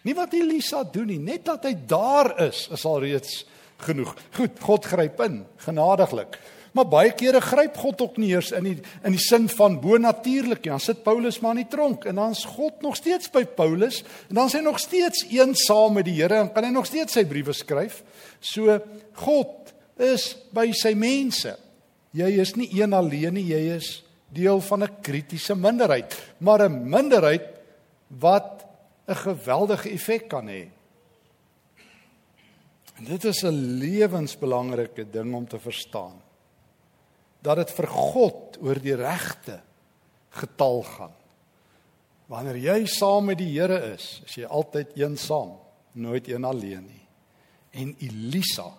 Nie 0.04 0.16
wat 0.16 0.34
Elisa 0.34 0.84
doen 0.84 1.10
nie, 1.12 1.20
net 1.20 1.46
dat 1.46 1.66
hy 1.68 1.74
daar 1.88 2.32
is, 2.48 2.68
is 2.72 2.86
al 2.88 3.02
reeds 3.04 3.44
genoeg. 3.84 4.16
Goed, 4.38 4.60
God 4.64 4.88
gryp 4.88 5.20
in, 5.26 5.44
genadiglik. 5.66 6.40
Maar 6.78 6.86
baie 6.86 7.14
kere 7.18 7.42
gryp 7.42 7.78
God 7.82 8.02
ook 8.06 8.18
nie 8.22 8.30
eers 8.36 8.52
in 8.54 8.68
die 8.68 8.76
in 8.78 9.16
die 9.16 9.22
sin 9.22 9.48
van 9.52 9.80
bonatuurlik 9.82 10.62
nie. 10.62 10.72
Dan 10.72 10.84
sit 10.84 11.02
Paulus 11.04 11.40
maar 11.42 11.58
in 11.58 11.64
die 11.64 11.72
tronk 11.72 12.06
en 12.10 12.20
dan's 12.22 12.44
God 12.46 12.84
nog 12.86 12.98
steeds 13.00 13.32
by 13.34 13.44
Paulus 13.58 14.04
en 14.30 14.38
dan 14.38 14.52
is 14.52 14.58
hy 14.60 14.62
nog 14.66 14.78
steeds 14.82 15.26
eensaam 15.32 15.98
met 15.98 16.06
die 16.08 16.20
Here 16.20 16.44
en 16.44 16.52
kan 16.54 16.68
hy 16.68 16.72
nog 16.76 16.88
steeds 16.90 17.18
sy 17.18 17.26
briewe 17.28 17.56
skryf. 17.58 18.04
So 18.40 18.78
God 19.26 19.74
is 20.00 20.36
by 20.56 20.70
sy 20.78 20.94
mense. 20.98 21.56
Jy 22.16 22.30
is 22.42 22.56
nie 22.58 22.70
een 22.78 22.94
alleen 22.94 23.36
nie, 23.38 23.50
jy 23.50 23.76
is 23.76 24.00
deel 24.34 24.62
van 24.62 24.84
'n 24.84 25.02
kritiese 25.02 25.56
minderheid, 25.56 26.14
maar 26.40 26.62
'n 26.70 26.90
minderheid 26.90 27.50
wat 28.08 28.59
'n 29.10 29.16
geweldige 29.16 29.90
effek 29.90 30.28
kan 30.30 30.48
hê. 30.48 30.70
En 32.98 33.04
dit 33.06 33.24
is 33.24 33.44
'n 33.44 33.78
lewensbelangrike 33.80 35.10
ding 35.10 35.34
om 35.36 35.48
te 35.48 35.60
verstaan. 35.60 36.22
Dat 37.42 37.56
dit 37.56 37.72
vir 37.72 37.88
God 37.88 38.58
oor 38.62 38.80
die 38.80 38.96
regte 38.96 39.62
getal 40.30 40.84
gaan. 40.84 41.16
Wanneer 42.26 42.58
jy 42.58 42.86
saam 42.86 43.26
met 43.26 43.38
die 43.38 43.60
Here 43.60 43.94
is, 43.94 44.22
is 44.26 44.36
jy 44.36 44.46
altyd 44.46 44.94
eensaam, 44.98 45.58
nooit 45.92 46.28
een 46.28 46.44
alleen 46.44 46.86
nie. 46.86 47.08
En 47.72 47.96
Elisa 48.00 48.74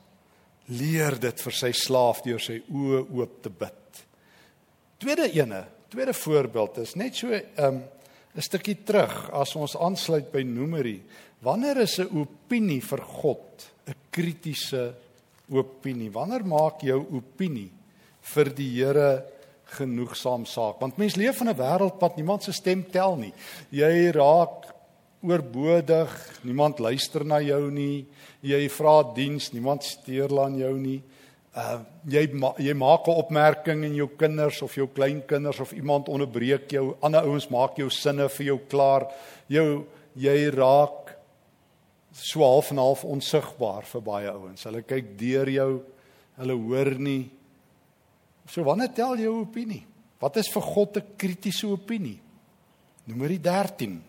leer 0.65 1.19
dit 1.21 1.43
vir 1.43 1.53
sy 1.53 1.73
slaaf 1.73 2.23
deur 2.23 2.41
sy 2.41 2.61
oë 2.71 3.01
oop 3.11 3.43
te 3.43 3.51
bid. 3.51 4.05
Tweede 4.99 5.33
ene, 5.33 5.65
tweede 5.89 6.15
voorbeeld 6.15 6.79
is 6.79 6.95
net 6.95 7.17
so 7.17 7.27
'n 7.27 7.43
um, 7.57 7.83
'n 8.37 8.43
stukkie 8.43 8.85
terug 8.85 9.31
as 9.33 9.57
ons 9.57 9.77
aansluit 9.77 10.31
by 10.33 10.43
Numeri. 10.43 11.01
Wanneer 11.43 11.83
is 11.83 11.99
'n 11.99 12.11
opinie 12.15 12.81
vir 12.81 13.03
God 13.03 13.71
'n 13.89 13.95
kritiese 14.11 14.95
opinie? 15.51 16.11
Wanneer 16.11 16.45
maak 16.45 16.83
jou 16.83 17.07
opinie 17.13 17.71
vir 18.21 18.45
die 18.55 18.71
Here 18.77 19.25
genoegsaam 19.65 20.47
saak? 20.47 20.81
Want 20.81 20.99
mens 20.99 21.17
leef 21.17 21.41
in 21.41 21.49
'n 21.49 21.57
wêreld 21.57 22.01
wat 22.01 22.17
niemand 22.17 22.43
se 22.43 22.53
stem 22.53 22.85
tel 22.91 23.17
nie. 23.17 23.33
Jy 23.71 24.13
raak 24.13 24.75
oorbodig, 25.23 26.41
niemand 26.45 26.79
luister 26.79 27.25
na 27.25 27.41
jou 27.41 27.71
nie. 27.71 28.07
Jy 28.43 28.69
vra 28.69 29.03
diens, 29.15 29.53
niemand 29.53 29.83
steur 29.83 30.41
aan 30.41 30.57
jou 30.57 30.79
nie 30.79 31.03
uh 31.57 31.81
jy 32.07 32.29
ma 32.33 32.53
jy 32.59 32.75
maak 32.75 33.09
'n 33.09 33.19
opmerking 33.19 33.85
en 33.85 33.95
jou 33.95 34.09
kinders 34.17 34.63
of 34.63 34.75
jou 34.75 34.87
kleinkinders 34.87 35.61
of 35.61 35.73
iemand 35.73 36.09
onderbreek 36.09 36.71
jou 36.71 36.97
ander 37.03 37.23
ouens 37.23 37.49
maak 37.51 37.77
jou 37.77 37.91
sinne 37.91 38.29
vir 38.29 38.47
jou 38.47 38.59
klaar. 38.69 39.11
Jou 39.49 39.87
jy 40.15 40.51
raak 40.51 41.17
so 42.13 42.41
half 42.41 42.71
en 42.71 42.79
half 42.79 43.05
onsigbaar 43.05 43.83
vir 43.83 44.01
baie 44.01 44.31
ouens. 44.31 44.65
Hulle 44.65 44.83
kyk 44.83 45.19
deur 45.19 45.49
jou 45.49 45.83
hulle 46.37 46.55
hoor 46.55 46.99
nie. 46.99 47.31
So 48.49 48.63
wanneer 48.63 48.95
tel 48.95 49.17
jou 49.17 49.41
opinie? 49.41 49.87
Wat 50.21 50.37
is 50.37 50.49
vir 50.49 50.63
God 50.63 50.97
'n 50.97 51.17
kritiese 51.17 51.67
opinie? 51.67 52.21
Nommer 53.07 53.29
13 53.29 54.03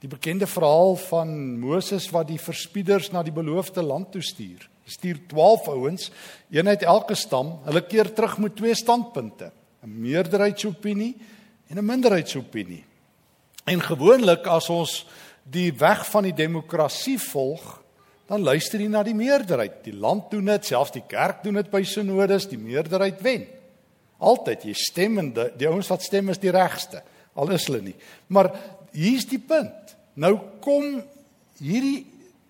die 0.00 0.08
bekende 0.08 0.46
verhaal 0.46 0.96
van 0.96 1.58
Moses 1.58 2.10
wat 2.10 2.28
die 2.28 2.38
verspieders 2.38 3.10
na 3.12 3.22
die 3.22 3.32
beloofde 3.32 3.82
land 3.82 4.12
toe 4.12 4.22
stuur 4.22 4.68
stuur 4.86 5.18
12 5.28 5.68
ouens, 5.68 6.10
een 6.50 6.68
uit 6.68 6.82
elke 6.82 7.14
stam. 7.14 7.58
Hulle 7.66 7.82
keer 7.86 8.12
terug 8.14 8.38
met 8.38 8.56
twee 8.56 8.74
standpunte, 8.74 9.50
'n 9.82 10.00
meerderheidsopinie 10.00 11.16
en 11.68 11.78
'n 11.78 11.84
minderheidsopinie. 11.84 12.84
En 13.64 13.80
gewoonlik 13.82 14.46
as 14.46 14.68
ons 14.70 15.06
die 15.42 15.72
weg 15.74 16.06
van 16.10 16.22
die 16.22 16.34
demokrasie 16.34 17.18
volg, 17.18 17.82
dan 18.26 18.42
luister 18.42 18.80
jy 18.80 18.88
na 18.90 19.02
die 19.02 19.14
meerderheid. 19.14 19.84
Die 19.84 19.94
land 19.94 20.30
doen 20.30 20.44
dit, 20.44 20.64
selfs 20.64 20.94
die 20.94 21.04
kerk 21.06 21.42
doen 21.42 21.54
dit 21.54 21.70
by 21.70 21.82
synodes, 21.82 22.48
die 22.50 22.58
meerderheid 22.58 23.20
wen. 23.22 23.46
Altyd 24.18 24.64
jy 24.64 24.72
stem 24.72 25.18
en 25.18 25.32
die, 25.36 25.50
die 25.60 25.68
ouens 25.68 25.90
wat 25.92 26.02
stem 26.02 26.32
is 26.32 26.38
die 26.42 26.50
regste, 26.50 27.02
al 27.34 27.52
is 27.54 27.66
hulle 27.68 27.82
nie. 27.84 27.94
Maar 28.26 28.50
hier's 28.96 29.26
die 29.26 29.38
punt. 29.38 29.94
Nou 30.14 30.38
kom 30.64 31.02
hierdie 31.60 32.06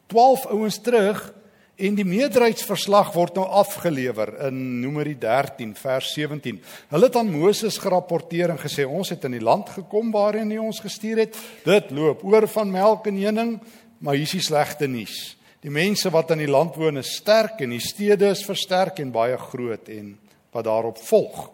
12 0.07 0.47
ouens 0.55 0.79
terug 0.79 1.33
En 1.77 1.93
die 1.93 2.07
meerderheidsverslag 2.09 3.11
word 3.13 3.35
nou 3.37 3.45
afgelewer 3.53 4.31
in 4.47 4.61
Numeri 4.81 5.13
13 5.21 5.75
vers 5.77 6.15
17. 6.15 6.57
Hulle 6.89 7.11
het 7.11 7.19
aan 7.21 7.29
Moses 7.29 7.77
gerapporteer 7.83 8.55
en 8.55 8.61
gesê 8.63 8.87
ons 8.89 9.13
het 9.13 9.27
in 9.29 9.37
die 9.37 9.45
land 9.45 9.69
gekom 9.75 10.09
waarheen 10.15 10.55
hy 10.55 10.63
ons 10.63 10.81
gestuur 10.81 11.21
het. 11.27 11.37
Dit 11.67 11.93
loop 11.93 12.25
oor 12.25 12.49
van 12.49 12.73
melk 12.73 13.11
en 13.13 13.21
honing, 13.21 13.53
maar 14.01 14.17
hier 14.17 14.25
is 14.25 14.33
die 14.39 14.47
slegte 14.49 14.89
nuus. 14.89 15.37
Die 15.61 15.73
mense 15.73 16.09
wat 16.15 16.33
in 16.33 16.47
die 16.47 16.49
land 16.49 16.81
woon 16.81 16.97
is 17.03 17.13
sterk 17.19 17.61
en 17.61 17.77
die 17.77 17.85
stede 17.85 18.33
is 18.33 18.47
versterk 18.49 19.05
en 19.05 19.13
baie 19.13 19.37
groot 19.37 19.93
en 19.93 20.15
wat 20.57 20.65
daarop 20.65 21.05
volg. 21.05 21.51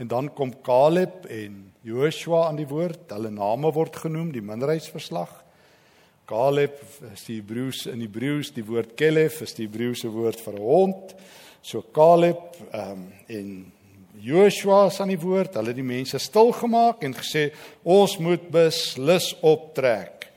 En 0.00 0.08
dan 0.08 0.32
kom 0.32 0.56
Caleb 0.64 1.28
en 1.28 1.66
Joshua 1.84 2.46
aan 2.48 2.56
die 2.56 2.70
woord. 2.70 3.10
Hulle 3.12 3.28
name 3.28 3.76
word 3.76 4.06
genoem, 4.06 4.32
die 4.32 4.42
minderheidsverslag. 4.44 5.43
Caleb 6.24 6.78
is 7.12 7.26
die 7.28 7.36
Hebreëus 7.42 7.84
in 7.92 8.00
Hebreëus 8.00 8.48
die 8.56 8.64
woord 8.64 8.94
Kelef 8.96 9.42
is 9.44 9.52
die 9.58 9.66
Hebreëse 9.66 10.08
woord 10.08 10.40
vir 10.40 10.56
hond. 10.56 11.14
So 11.60 11.84
Caleb 11.92 12.56
ehm 12.70 12.92
um, 12.92 13.08
en 13.28 13.48
Joshua 14.24 14.86
is 14.86 15.00
aan 15.02 15.10
die 15.10 15.20
woord. 15.20 15.56
Hulle 15.58 15.72
het 15.72 15.76
die 15.76 15.84
mense 15.84 16.20
stil 16.22 16.52
gemaak 16.56 17.02
en 17.04 17.16
gesê 17.18 17.48
ons 17.82 18.14
moet 18.22 18.44
beslis 18.48 19.32
optrek 19.44 20.28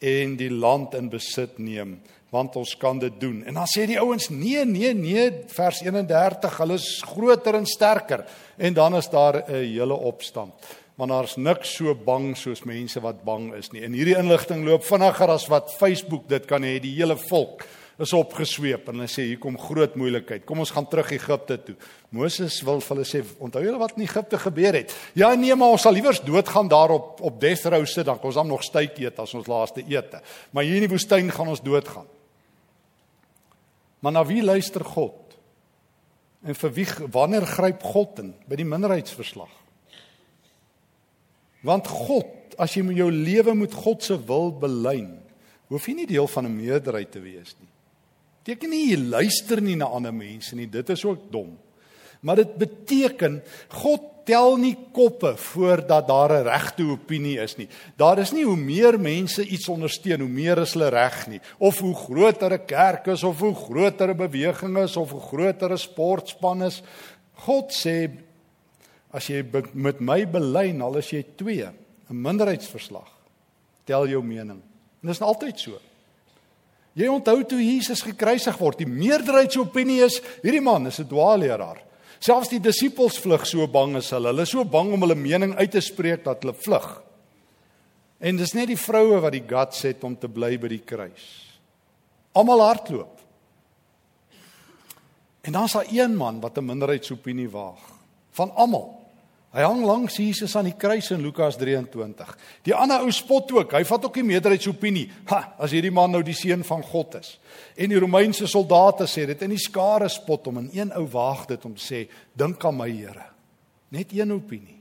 en 0.00 0.36
die 0.40 0.52
land 0.52 0.94
in 0.96 1.10
besit 1.12 1.58
neem 1.58 1.98
want 2.32 2.56
ons 2.58 2.72
kan 2.76 2.98
dit 3.00 3.20
doen. 3.20 3.42
En 3.46 3.54
dan 3.54 3.68
sê 3.70 3.84
die 3.88 4.00
ouens 4.00 4.30
nee 4.32 4.64
nee 4.64 4.94
nee 4.96 5.28
vers 5.52 5.82
31 5.84 6.58
hulle 6.62 6.80
is 6.80 6.88
groter 7.12 7.60
en 7.60 7.68
sterker 7.68 8.24
en 8.56 8.74
dan 8.74 8.96
is 8.96 9.08
daar 9.12 9.42
'n 9.44 9.62
hele 9.62 9.94
opstand 9.94 10.54
want 10.96 11.12
daar's 11.12 11.36
niks 11.36 11.74
so 11.76 11.92
bang 11.94 12.30
soos 12.36 12.64
mense 12.64 13.00
wat 13.04 13.24
bang 13.24 13.50
is 13.56 13.68
nie. 13.72 13.82
En 13.84 13.96
hierdie 13.96 14.16
inligting 14.16 14.64
loop 14.64 14.84
vinniger 14.86 15.32
as 15.34 15.44
wat 15.52 15.74
Facebook 15.76 16.24
dit 16.28 16.46
kan 16.48 16.64
hê. 16.64 16.78
Die 16.80 16.94
hele 16.96 17.18
volk 17.20 17.66
is 18.00 18.12
opgesweep 18.16 18.88
en 18.90 18.98
hulle 18.98 19.08
sê 19.08 19.24
hier 19.30 19.40
kom 19.40 19.56
groot 19.60 19.94
moeilikheid. 19.96 20.44
Kom 20.48 20.60
ons 20.60 20.72
gaan 20.72 20.88
terug 20.88 21.12
Egipte 21.16 21.56
toe. 21.64 21.76
Moses 22.16 22.58
wil 22.64 22.80
vir 22.84 22.94
hulle 22.94 23.06
sê, 23.08 23.22
onthou 23.40 23.62
julle 23.64 23.80
wat 23.80 23.96
in 23.96 24.04
Egipte 24.04 24.40
gebeur 24.40 24.76
het? 24.76 24.92
Ja 25.16 25.30
nee, 25.36 25.54
maar 25.56 25.76
ons 25.76 25.84
sal 25.84 25.96
liewers 25.96 26.20
doodgaan 26.24 26.68
daar 26.72 26.92
op 26.96 27.20
op 27.24 27.40
death 27.40 27.64
row 27.72 27.84
sit 27.88 28.08
dan 28.08 28.20
ons 28.20 28.40
dan 28.40 28.48
nog 28.48 28.64
styk 28.64 29.00
eet 29.00 29.20
as 29.20 29.32
ons 29.36 29.48
laaste 29.48 29.84
ete. 29.84 30.20
Maar 30.52 30.68
hier 30.68 30.80
in 30.80 30.88
die 30.88 30.92
woestyn 30.92 31.32
gaan 31.32 31.52
ons 31.52 31.64
doodgaan. 31.64 32.08
Maar 34.04 34.12
na 34.12 34.24
wie 34.28 34.42
luister 34.44 34.84
God? 34.84 35.36
En 36.44 36.54
vir 36.54 36.74
wie 36.76 36.88
wanneer 37.12 37.48
gryp 37.48 37.82
God 37.82 38.20
in 38.24 38.34
by 38.48 38.60
die 38.60 38.68
minderheidsverslag? 38.68 39.52
Want 41.62 41.86
God, 41.88 42.56
as 42.58 42.74
jy 42.74 42.82
jou 42.94 43.10
lewe 43.10 43.54
met 43.54 43.72
God 43.72 44.02
se 44.02 44.16
wil 44.26 44.52
belyn, 44.52 45.18
hoef 45.68 45.86
jy 45.88 45.94
nie 45.94 46.06
deel 46.06 46.28
van 46.28 46.46
'n 46.46 46.56
meerderheid 46.56 47.10
te 47.10 47.20
wees 47.20 47.56
nie. 47.58 47.68
Beteken 48.44 48.70
nie 48.70 48.90
jy 48.90 48.98
luister 48.98 49.60
nie 49.60 49.76
na 49.76 49.86
ander 49.86 50.14
mense 50.14 50.54
nie, 50.54 50.66
dit 50.66 50.90
is 50.90 51.04
ook 51.04 51.32
dom. 51.32 51.58
Maar 52.20 52.36
dit 52.36 52.56
beteken 52.56 53.42
God 53.68 54.00
tel 54.26 54.56
nie 54.56 54.74
koppe 54.92 55.36
voordat 55.36 56.08
daar 56.08 56.32
'n 56.32 56.42
regte 56.42 56.82
opinie 56.82 57.38
is 57.40 57.56
nie. 57.56 57.68
Daar 57.96 58.18
is 58.18 58.32
nie 58.32 58.44
hoe 58.44 58.56
meer 58.56 59.00
mense 59.00 59.46
iets 59.46 59.68
ondersteun, 59.68 60.20
hoe 60.20 60.28
meer 60.28 60.58
is 60.58 60.72
hulle 60.72 60.88
reg 60.88 61.26
nie, 61.28 61.40
of 61.58 61.78
hoe 61.78 61.94
groter 61.94 62.52
'n 62.52 62.66
kerk 62.66 63.06
is 63.06 63.22
of 63.22 63.40
hoe 63.40 63.54
groter 63.54 64.08
'n 64.10 64.16
beweging 64.16 64.78
is 64.78 64.96
of 64.96 65.10
hoe 65.10 65.20
groter 65.20 65.72
'n 65.72 65.78
sportspan 65.78 66.62
is. 66.62 66.82
God 67.34 67.72
sê 67.72 68.10
as 69.16 69.30
jy 69.30 69.40
met 69.72 70.00
my 70.04 70.20
belyn 70.28 70.82
al 70.84 70.98
is 71.00 71.10
jy 71.10 71.22
2, 71.40 71.72
'n 72.10 72.22
minderheidsverslag. 72.22 73.08
Tel 73.84 74.08
jou 74.08 74.22
mening. 74.22 74.60
En 74.60 75.08
dit 75.08 75.10
is 75.10 75.20
altyd 75.20 75.58
so. 75.58 75.78
Jy 76.94 77.08
onthou 77.08 77.44
toe 77.44 77.60
Jesus 77.60 78.02
gekruisig 78.02 78.56
word, 78.58 78.78
die 78.78 78.88
meerderheidsopinie 78.88 80.04
is 80.04 80.20
hierdie 80.42 80.62
man 80.62 80.86
is 80.86 80.98
'n 80.98 81.08
dwaalleraar. 81.08 81.82
Selfs 82.18 82.48
die 82.48 82.60
disippels 82.60 83.18
vlug 83.18 83.46
so 83.46 83.66
bang 83.66 83.96
is 83.96 84.10
hulle. 84.10 84.28
Hulle 84.28 84.42
is 84.42 84.50
so 84.50 84.64
bang 84.64 84.92
om 84.92 85.00
hulle 85.00 85.14
mening 85.14 85.54
uit 85.56 85.70
te 85.70 85.80
spreek 85.80 86.24
dat 86.24 86.42
hulle 86.42 86.54
vlug. 86.54 87.02
En 88.20 88.36
dis 88.36 88.54
net 88.54 88.68
die 88.68 88.80
vroue 88.80 89.20
wat 89.20 89.32
die 89.32 89.44
guts 89.46 89.82
het 89.82 90.04
om 90.04 90.16
te 90.16 90.28
bly 90.28 90.56
by 90.58 90.68
die 90.68 90.84
kruis. 90.84 91.58
Almal 92.32 92.60
hardloop. 92.60 93.20
En 95.42 95.52
dan's 95.52 95.72
daar 95.72 95.86
een 95.92 96.16
man 96.16 96.40
wat 96.40 96.56
'n 96.56 96.64
minderheidsopinie 96.64 97.50
waag 97.50 97.78
van 98.30 98.54
almal. 98.54 98.95
Hy 99.56 99.64
hang 99.64 99.86
langs 99.88 100.18
Jesus 100.20 100.52
aan 100.58 100.68
die 100.68 100.76
kruis 100.76 101.06
in 101.14 101.22
Lukas 101.24 101.56
23. 101.56 102.34
Die 102.68 102.74
ander 102.76 103.06
ou 103.06 103.12
spot 103.14 103.54
ook. 103.56 103.72
Hy 103.72 103.86
vat 103.88 104.04
ook 104.04 104.18
die 104.18 104.26
meerderheidsopinie. 104.28 105.06
Ha, 105.30 105.38
as 105.64 105.72
hierdie 105.72 105.94
man 105.94 106.12
nou 106.12 106.20
die 106.26 106.36
seun 106.36 106.60
van 106.66 106.84
God 106.84 107.16
is. 107.22 107.38
En 107.72 107.88
die 107.88 108.00
Romeinse 108.02 108.44
soldate 108.52 109.08
sê 109.08 109.24
dit 109.30 109.46
in 109.46 109.54
die 109.54 109.62
skare 109.62 110.10
spot 110.12 110.50
om 110.52 110.60
en 110.60 110.68
een 110.76 110.92
ou 110.98 111.06
waag 111.14 111.46
dit 111.48 111.64
om 111.64 111.72
te 111.72 111.80
sê, 111.80 112.02
dink 112.36 112.68
aan 112.68 112.76
my 112.76 112.90
Here. 112.92 113.30
Net 113.96 114.12
een 114.12 114.34
opinie. 114.36 114.76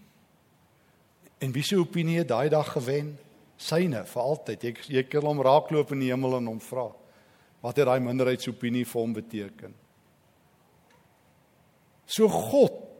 En 1.39 1.55
wie 1.55 1.63
se 1.63 1.79
opinie 1.79 2.19
het 2.19 2.33
daai 2.33 2.49
dag 2.51 2.73
gewen? 2.75 3.15
Syne 3.55 4.03
vir 4.11 4.27
altyd. 4.27 4.67
Jy 4.67 4.75
jy 4.97 5.07
kan 5.07 5.23
hom 5.23 5.39
raakloop 5.45 5.95
in 5.95 6.03
die 6.03 6.11
hemel 6.11 6.35
en 6.41 6.51
hom 6.51 6.59
vra. 6.59 6.89
wat 7.65 7.79
het 7.81 7.87
daai 7.89 8.03
minderheidsopinie 8.03 8.85
vir 8.85 9.01
hom 9.01 9.13
beteken? 9.15 9.71
So 12.05 12.29
God 12.29 12.94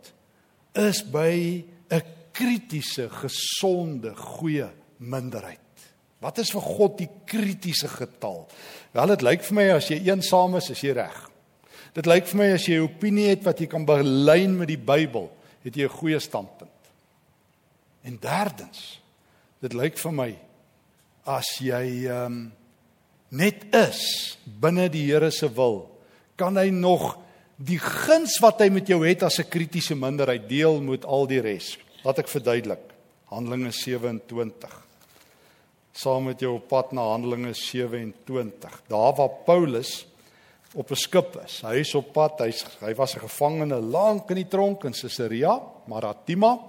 is 0.75 1.03
by 1.03 1.63
'n 1.89 2.03
kritiese, 2.31 3.09
gesonde, 3.09 4.15
goeie 4.15 4.69
minderheid. 4.97 5.59
Wat 6.19 6.37
is 6.37 6.51
vir 6.51 6.61
God 6.61 6.97
die 6.97 7.09
kritiese 7.25 7.87
getal? 7.87 8.47
Wel, 8.91 9.07
dit 9.07 9.21
lyk 9.21 9.43
vir 9.43 9.55
my 9.55 9.69
as 9.75 9.89
jy 9.91 9.99
eensaam 10.09 10.55
is, 10.55 10.69
is 10.69 10.81
jy 10.81 10.95
reg. 10.97 11.31
Dit 11.93 12.05
lyk 12.05 12.27
vir 12.27 12.37
my 12.37 12.51
as 12.55 12.65
jy 12.67 12.79
'n 12.79 12.87
opinie 12.87 13.29
het 13.29 13.43
wat 13.43 13.59
jy 13.59 13.67
kan 13.67 13.85
belyn 13.85 14.57
met 14.57 14.67
die 14.67 14.77
Bybel, 14.77 15.31
het 15.63 15.75
jy 15.75 15.85
'n 15.85 15.97
goeie 15.99 16.19
standpunt. 16.19 16.71
En 18.03 18.17
derdens, 18.21 19.01
dit 19.61 19.73
lyk 19.73 19.97
vir 19.97 20.11
my 20.11 20.35
as 21.25 21.57
jy 21.59 22.07
ehm 22.07 22.25
um, 22.25 22.51
net 23.29 23.65
is 23.75 24.37
binne 24.45 24.89
die 24.89 25.05
Here 25.11 25.31
se 25.31 25.49
wil, 25.49 25.89
kan 26.37 26.57
hy 26.57 26.69
nog 26.69 27.17
die 27.55 27.79
guns 27.79 28.37
wat 28.43 28.59
hy 28.63 28.69
met 28.73 28.87
jou 28.87 28.99
het 29.05 29.23
as 29.23 29.39
'n 29.39 29.49
kritiese 29.49 29.95
minderheid 29.95 30.49
deel 30.49 30.81
met 30.81 31.05
al 31.05 31.27
die 31.27 31.41
res. 31.41 31.77
Laat 32.03 32.19
ek 32.19 32.27
verduidelik. 32.27 32.79
Handelinge 33.25 33.71
27. 33.71 34.83
Saam 35.93 36.23
met 36.23 36.39
jou 36.39 36.55
op 36.55 36.67
pad 36.67 36.91
na 36.91 37.01
Handelinge 37.01 37.53
27. 37.53 38.81
Daar 38.87 39.15
waar 39.15 39.29
Paulus 39.45 40.05
op 40.73 40.91
'n 40.91 40.95
skip 40.95 41.41
is. 41.45 41.61
Hy 41.61 41.75
is 41.75 41.95
op 41.95 42.13
pad. 42.13 42.39
Hy 42.39 42.53
hy 42.79 42.93
was 42.93 43.15
'n 43.15 43.19
gevangene 43.19 43.79
lank 43.79 44.29
in 44.29 44.35
die 44.35 44.47
tronk 44.47 44.83
in 44.83 44.91
Caesarea 44.91 45.61
Maritima. 45.87 46.59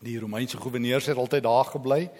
Die 0.00 0.18
Romeinse 0.18 0.56
goewerneurs 0.56 1.06
het 1.06 1.16
altyd 1.16 1.42
daar 1.42 1.64
gebly. 1.64 2.10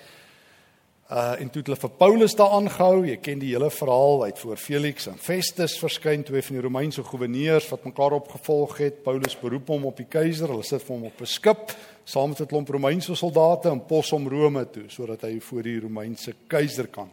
Uh 1.08 1.40
en 1.40 1.48
toe 1.48 1.62
het 1.62 1.70
hulle 1.70 1.80
vir 1.80 1.92
Paulus 1.96 2.34
daar 2.36 2.50
aangehou. 2.58 3.06
Jy 3.08 3.16
ken 3.24 3.38
die 3.40 3.54
hele 3.54 3.70
verhaal. 3.72 4.26
Hy 4.26 4.26
het 4.28 4.40
voor 4.42 4.58
Felix 4.60 5.06
en 5.08 5.16
Festus 5.16 5.78
verskyn, 5.80 6.20
twee 6.28 6.42
van 6.44 6.58
die 6.58 6.64
Romeinse 6.66 7.02
goewerneurs 7.02 7.68
wat 7.70 7.86
mekaar 7.88 8.12
opgevolg 8.18 8.74
het. 8.82 8.98
Paulus 9.06 9.38
beroep 9.40 9.72
hom 9.72 9.86
op 9.88 9.96
die 9.96 10.04
keiser. 10.04 10.52
Hulle 10.52 10.66
sit 10.68 10.84
vir 10.84 10.94
hom 10.94 11.06
op 11.08 11.22
'n 11.24 11.26
skip 11.26 11.72
saam 12.04 12.28
met 12.28 12.40
'n 12.40 12.46
klomp 12.46 12.68
Romeinse 12.68 13.14
soldate 13.14 13.70
en 13.70 13.86
pos 13.86 14.12
om 14.12 14.28
Rome 14.28 14.70
toe 14.70 14.84
sodat 14.88 15.22
hy 15.22 15.40
voor 15.40 15.62
die 15.62 15.80
Romeinse 15.80 16.34
keiser 16.46 16.86
kan 16.86 17.10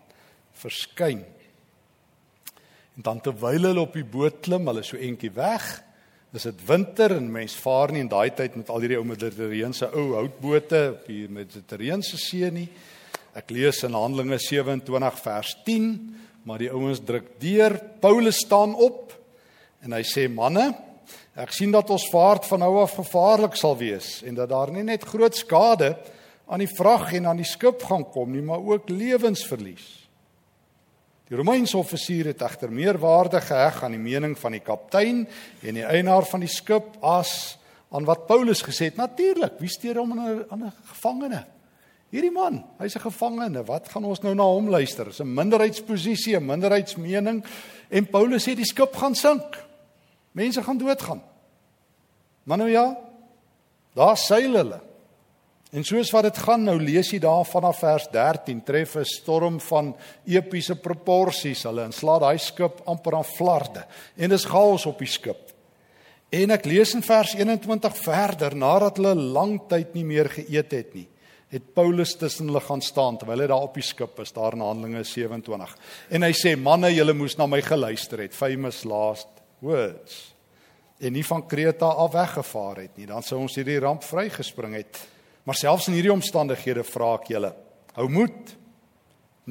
verskyn. 0.52 1.24
En 2.96 3.02
dan 3.02 3.22
terwyl 3.22 3.64
hulle 3.64 3.80
op 3.80 3.94
die 3.94 4.04
boot 4.04 4.42
klim, 4.42 4.68
hulle 4.68 4.84
so 4.84 4.98
entjie 4.98 5.32
weg, 5.32 5.84
is 6.34 6.44
dit 6.44 6.68
winter 6.68 7.16
en 7.16 7.32
mense 7.32 7.58
vaar 7.58 7.92
nie 7.92 8.02
in 8.02 8.12
daai 8.12 8.34
tyd 8.36 8.56
met 8.56 8.70
al 8.70 8.80
hierdie 8.80 8.98
ou 8.98 9.06
Mediterrane 9.06 9.90
ou 9.94 10.14
houtbote 10.16 10.92
op 10.92 11.08
die 11.08 11.28
Mediterrane 11.28 12.04
see 12.04 12.52
nie. 12.52 12.70
Ek 13.36 13.50
lees 13.52 13.82
in 13.84 13.96
Handelinge 13.98 14.38
27 14.40 15.18
vers 15.20 15.50
10, 15.68 15.88
maar 16.48 16.62
die 16.62 16.70
ouens 16.72 17.02
druk 17.04 17.34
deur. 17.42 17.74
Paulus 18.00 18.38
staan 18.46 18.72
op 18.80 19.12
en 19.84 19.92
hy 19.92 20.04
sê: 20.08 20.30
"Manne, 20.32 20.70
ek 21.36 21.52
sien 21.52 21.72
dat 21.72 21.90
ons 21.92 22.08
vaart 22.14 22.46
van 22.48 22.64
nou 22.64 22.78
af 22.80 22.96
gevaarlik 22.96 23.58
sal 23.60 23.76
wees 23.76 24.24
en 24.24 24.36
dat 24.36 24.50
daar 24.50 24.72
nie 24.72 24.84
net 24.84 25.04
groot 25.04 25.36
skade 25.36 25.98
aan 26.48 26.64
die 26.64 26.72
vrag 26.78 27.12
en 27.14 27.28
aan 27.28 27.42
die 27.42 27.50
skip 27.50 27.84
gaan 27.84 28.06
kom 28.08 28.32
nie, 28.32 28.42
maar 28.42 28.64
ook 28.64 28.90
lewensverlies." 28.90 30.08
Die 31.28 31.36
Romeinse 31.36 31.78
offisier 31.78 32.26
het 32.26 32.42
egter 32.42 32.72
meer 32.72 32.98
waarde 32.98 33.42
geheg 33.42 33.84
aan 33.84 33.92
die 33.92 34.00
mening 34.00 34.38
van 34.38 34.52
die 34.52 34.64
kaptein 34.64 35.28
en 35.62 35.74
die 35.74 35.84
eienaar 35.84 36.24
van 36.24 36.40
die 36.40 36.50
skip 36.50 37.04
as 37.04 37.58
aan 37.92 38.06
wat 38.06 38.28
Paulus 38.28 38.64
gesê 38.64 38.94
het. 38.94 38.96
Natuurlik, 38.96 39.60
wie 39.60 39.70
steur 39.70 39.98
hom 39.98 40.16
aan 40.20 40.64
'n 40.64 40.74
gevangene? 40.86 41.55
Hierdie 42.16 42.32
man, 42.32 42.62
hy's 42.80 42.96
'n 42.96 43.04
gevangene. 43.12 43.66
Wat 43.68 43.90
gaan 43.92 44.06
ons 44.06 44.22
nou 44.24 44.34
na 44.34 44.44
hom 44.44 44.70
luister? 44.70 45.06
Dis 45.06 45.20
'n 45.20 45.34
minderheidsposisie, 45.34 46.38
'n 46.38 46.46
minderheidsmening 46.46 47.44
en 47.90 48.08
Paulus 48.08 48.48
sê 48.48 48.56
die 48.56 48.66
skip 48.66 48.96
gaan 48.96 49.16
sink. 49.16 49.60
Mense 50.32 50.64
gaan 50.64 50.78
doodgaan. 50.78 51.22
Maar 52.44 52.58
nou 52.58 52.70
ja, 52.70 52.98
daar 53.94 54.18
seil 54.18 54.54
hulle. 54.54 54.82
En 55.72 55.84
soos 55.84 56.12
wat 56.12 56.24
dit 56.24 56.38
gaan, 56.38 56.64
nou 56.64 56.80
lees 56.80 57.12
jy 57.12 57.20
daar 57.20 57.46
vanaf 57.46 57.80
vers 57.80 58.08
13 58.12 58.64
tref 58.64 58.96
'n 58.96 59.04
storm 59.04 59.60
van 59.60 59.96
epiese 60.26 60.76
proporsies. 60.76 61.64
Hulle 61.64 61.84
inslaan 61.84 62.20
daai 62.20 62.38
skip 62.38 62.82
amper 62.86 63.16
aan 63.16 63.26
flarde 63.26 63.86
en 64.16 64.30
dis 64.30 64.46
chaos 64.46 64.86
op 64.86 65.00
die 65.00 65.08
skip. 65.08 65.52
En 66.30 66.52
ek 66.52 66.66
lees 66.66 66.94
in 66.94 67.04
vers 67.04 67.34
21 67.34 67.98
verder 67.98 68.56
nadat 68.56 68.98
hulle 68.98 69.16
lank 69.16 69.70
tyd 69.70 69.94
nie 69.94 70.06
meer 70.06 70.30
geëet 70.30 70.72
het 70.72 70.94
nie 70.94 71.08
het 71.56 71.74
Paulus 71.74 72.16
tussen 72.20 72.50
hulle 72.50 72.62
gaan 72.64 72.84
staan 72.84 73.18
terwyl 73.20 73.46
hy 73.46 73.48
daar 73.48 73.64
op 73.70 73.78
die 73.78 73.86
skip 73.86 74.20
is 74.20 74.34
daar 74.36 74.58
in 74.58 74.64
Handelinge 74.64 75.06
27. 75.08 75.76
En 76.12 76.28
hy 76.28 76.32
sê 76.36 76.56
manne, 76.60 76.92
julle 76.92 77.16
moes 77.16 77.38
na 77.40 77.48
my 77.48 77.62
geluister 77.64 78.26
het, 78.26 78.36
famous 78.36 78.84
last 78.84 79.32
words. 79.64 80.18
En 81.00 81.16
nie 81.16 81.24
van 81.28 81.46
Kreta 81.48 81.88
af 81.88 82.12
weggevaar 82.16 82.84
het 82.84 83.00
nie, 83.00 83.08
dan 83.08 83.24
sou 83.24 83.40
ons 83.44 83.56
hierdie 83.56 83.80
ramp 83.84 84.04
vrygespring 84.04 84.76
het. 84.80 85.00
Maar 85.46 85.60
selfs 85.60 85.88
in 85.92 85.96
hierdie 85.98 86.14
omstandighede 86.14 86.84
vra 86.88 87.14
ek 87.20 87.32
julle, 87.36 87.52
hou 87.96 88.08
moed. 88.12 88.56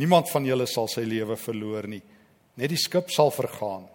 Niemand 0.00 0.28
van 0.32 0.46
julle 0.48 0.66
sal 0.68 0.88
sy 0.90 1.04
lewe 1.06 1.36
verloor 1.38 1.86
nie. 1.88 2.02
Net 2.60 2.72
die 2.72 2.80
skip 2.80 3.12
sal 3.14 3.30
vergaan. 3.34 3.86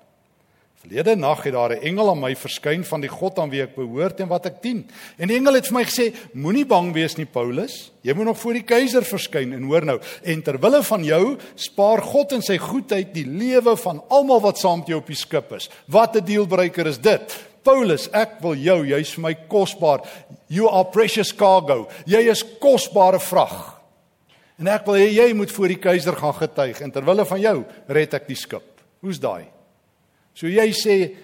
Verlede 0.80 1.18
nag 1.20 1.44
het 1.44 1.54
daar 1.54 1.76
'n 1.76 1.82
engel 1.84 2.10
aan 2.10 2.20
my 2.20 2.36
verskyn 2.36 2.86
van 2.86 3.02
die 3.02 3.10
God 3.10 3.40
aan 3.40 3.50
wie 3.50 3.62
ek 3.62 3.76
behoort 3.76 4.20
en 4.20 4.28
wat 4.28 4.46
ek 4.46 4.62
dien. 4.62 4.90
En 5.18 5.28
die 5.28 5.36
engel 5.36 5.54
het 5.54 5.68
vir 5.68 5.74
my 5.74 5.84
gesê: 5.84 6.16
Moenie 6.34 6.66
bang 6.66 6.94
wees 6.94 7.18
nie, 7.18 7.26
Paulus. 7.26 7.92
Jy 8.02 8.14
moet 8.14 8.26
nog 8.26 8.40
voor 8.40 8.54
die 8.54 8.64
keiser 8.64 9.04
verskyn 9.04 9.54
en 9.54 9.64
hoor 9.64 9.86
nou, 9.86 10.00
en 10.24 10.42
ter 10.42 10.58
wille 10.58 10.84
van 10.84 11.04
jou 11.04 11.38
spaar 11.56 12.02
God 12.02 12.32
in 12.32 12.42
sy 12.42 12.58
goedheid 12.58 13.14
die 13.14 13.26
lewe 13.26 13.76
van 13.78 14.02
almal 14.10 14.42
wat 14.42 14.58
saam 14.58 14.80
met 14.80 14.88
jou 14.88 15.00
op 15.00 15.08
die 15.08 15.16
skip 15.16 15.52
is. 15.52 15.70
Wat 15.86 16.16
'n 16.16 16.26
dealbreaker 16.26 16.88
is 16.88 16.98
dit? 16.98 17.46
Paulus, 17.62 18.10
ek 18.14 18.40
wil 18.42 18.56
jou, 18.56 18.86
jy's 18.86 19.14
vir 19.14 19.22
my 19.22 19.34
kosbaar. 19.34 20.00
You 20.48 20.70
are 20.70 20.86
precious 20.86 21.36
cargo. 21.36 21.90
Jy 22.06 22.30
is 22.30 22.46
kosbare 22.60 23.20
vrag. 23.20 23.82
En 24.58 24.68
ek 24.68 24.86
wil 24.86 24.96
hê 24.96 25.12
jy 25.12 25.34
moet 25.34 25.52
voor 25.52 25.68
die 25.68 25.80
keiser 25.80 26.16
gaan 26.16 26.34
getuig 26.34 26.82
en 26.82 26.92
ter 26.92 27.06
wille 27.06 27.26
van 27.26 27.40
jou 27.40 27.66
red 27.88 28.14
ek 28.14 28.28
die 28.28 28.36
skip. 28.36 28.82
Hoe's 29.02 29.20
daai? 29.20 29.59
So 30.34 30.48
jy 30.48 30.70
sê 30.72 31.16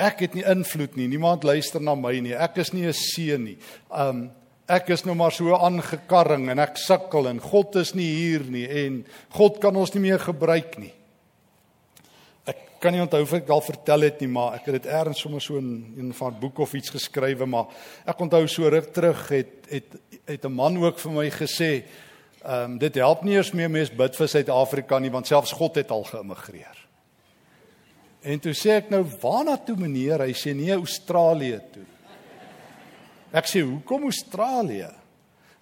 ek 0.00 0.20
het 0.26 0.34
nie 0.34 0.44
invloed 0.48 0.96
nie. 0.96 1.08
Niemand 1.08 1.44
luister 1.44 1.80
na 1.80 1.94
my 1.94 2.12
nie. 2.20 2.34
Ek 2.34 2.58
is 2.58 2.72
nie 2.72 2.86
'n 2.86 2.92
seun 2.92 3.44
nie. 3.44 3.58
Um 3.90 4.30
ek 4.70 4.92
is 4.94 5.04
nou 5.04 5.16
maar 5.18 5.34
so 5.34 5.56
aangekarring 5.56 6.48
en 6.50 6.62
ek 6.62 6.78
sukkel 6.78 7.28
en 7.28 7.40
God 7.42 7.76
is 7.76 7.94
nie 7.94 8.06
hier 8.06 8.44
nie 8.46 8.66
en 8.84 9.04
God 9.34 9.60
kan 9.62 9.76
ons 9.76 9.92
nie 9.94 10.02
meer 10.04 10.18
gebruik 10.22 10.78
nie. 10.78 10.92
Ek 12.46 12.80
kan 12.80 12.94
nie 12.94 13.02
onthou 13.02 13.22
of 13.22 13.34
ek 13.34 13.50
al 13.50 13.60
vertel 13.60 14.06
het 14.06 14.20
nie, 14.20 14.30
maar 14.30 14.54
ek 14.54 14.70
het 14.70 14.82
dit 14.82 14.92
eers 14.92 15.20
sommer 15.20 15.42
so 15.42 15.58
in 15.58 16.08
'n 16.08 16.12
van 16.12 16.38
boek 16.40 16.58
of 16.58 16.74
iets 16.74 16.90
geskrywe, 16.90 17.46
maar 17.46 17.66
ek 18.06 18.20
onthou 18.20 18.46
so 18.48 18.68
ruk 18.68 18.92
terug 18.92 19.28
het 19.28 19.66
het 19.68 19.96
het 20.26 20.44
'n 20.44 20.52
man 20.52 20.76
ook 20.76 20.98
vir 20.98 21.12
my 21.12 21.30
gesê, 21.30 21.84
ehm 22.44 22.64
um, 22.64 22.78
dit 22.78 22.94
help 22.94 23.22
nie 23.22 23.34
eers 23.34 23.52
meer 23.52 23.70
mense 23.70 23.94
bid 23.94 24.16
vir 24.16 24.28
Suid-Afrika 24.28 24.98
nie, 24.98 25.10
want 25.10 25.26
selfs 25.26 25.52
God 25.52 25.74
het 25.74 25.90
al 25.90 26.04
geëmigreer. 26.04 26.79
En 28.20 28.40
toe 28.40 28.52
sê 28.52 28.76
ek 28.76 28.90
nou, 28.90 29.02
"Waarna 29.22 29.56
toe 29.56 29.76
meneer?" 29.76 30.20
Hy 30.20 30.32
sê, 30.32 30.54
"Nee, 30.54 30.72
Australië 30.72 31.60
toe." 31.72 31.84
Ek 33.32 33.44
sê, 33.46 33.62
"Hoekom 33.62 34.02
Australië?" 34.02 34.94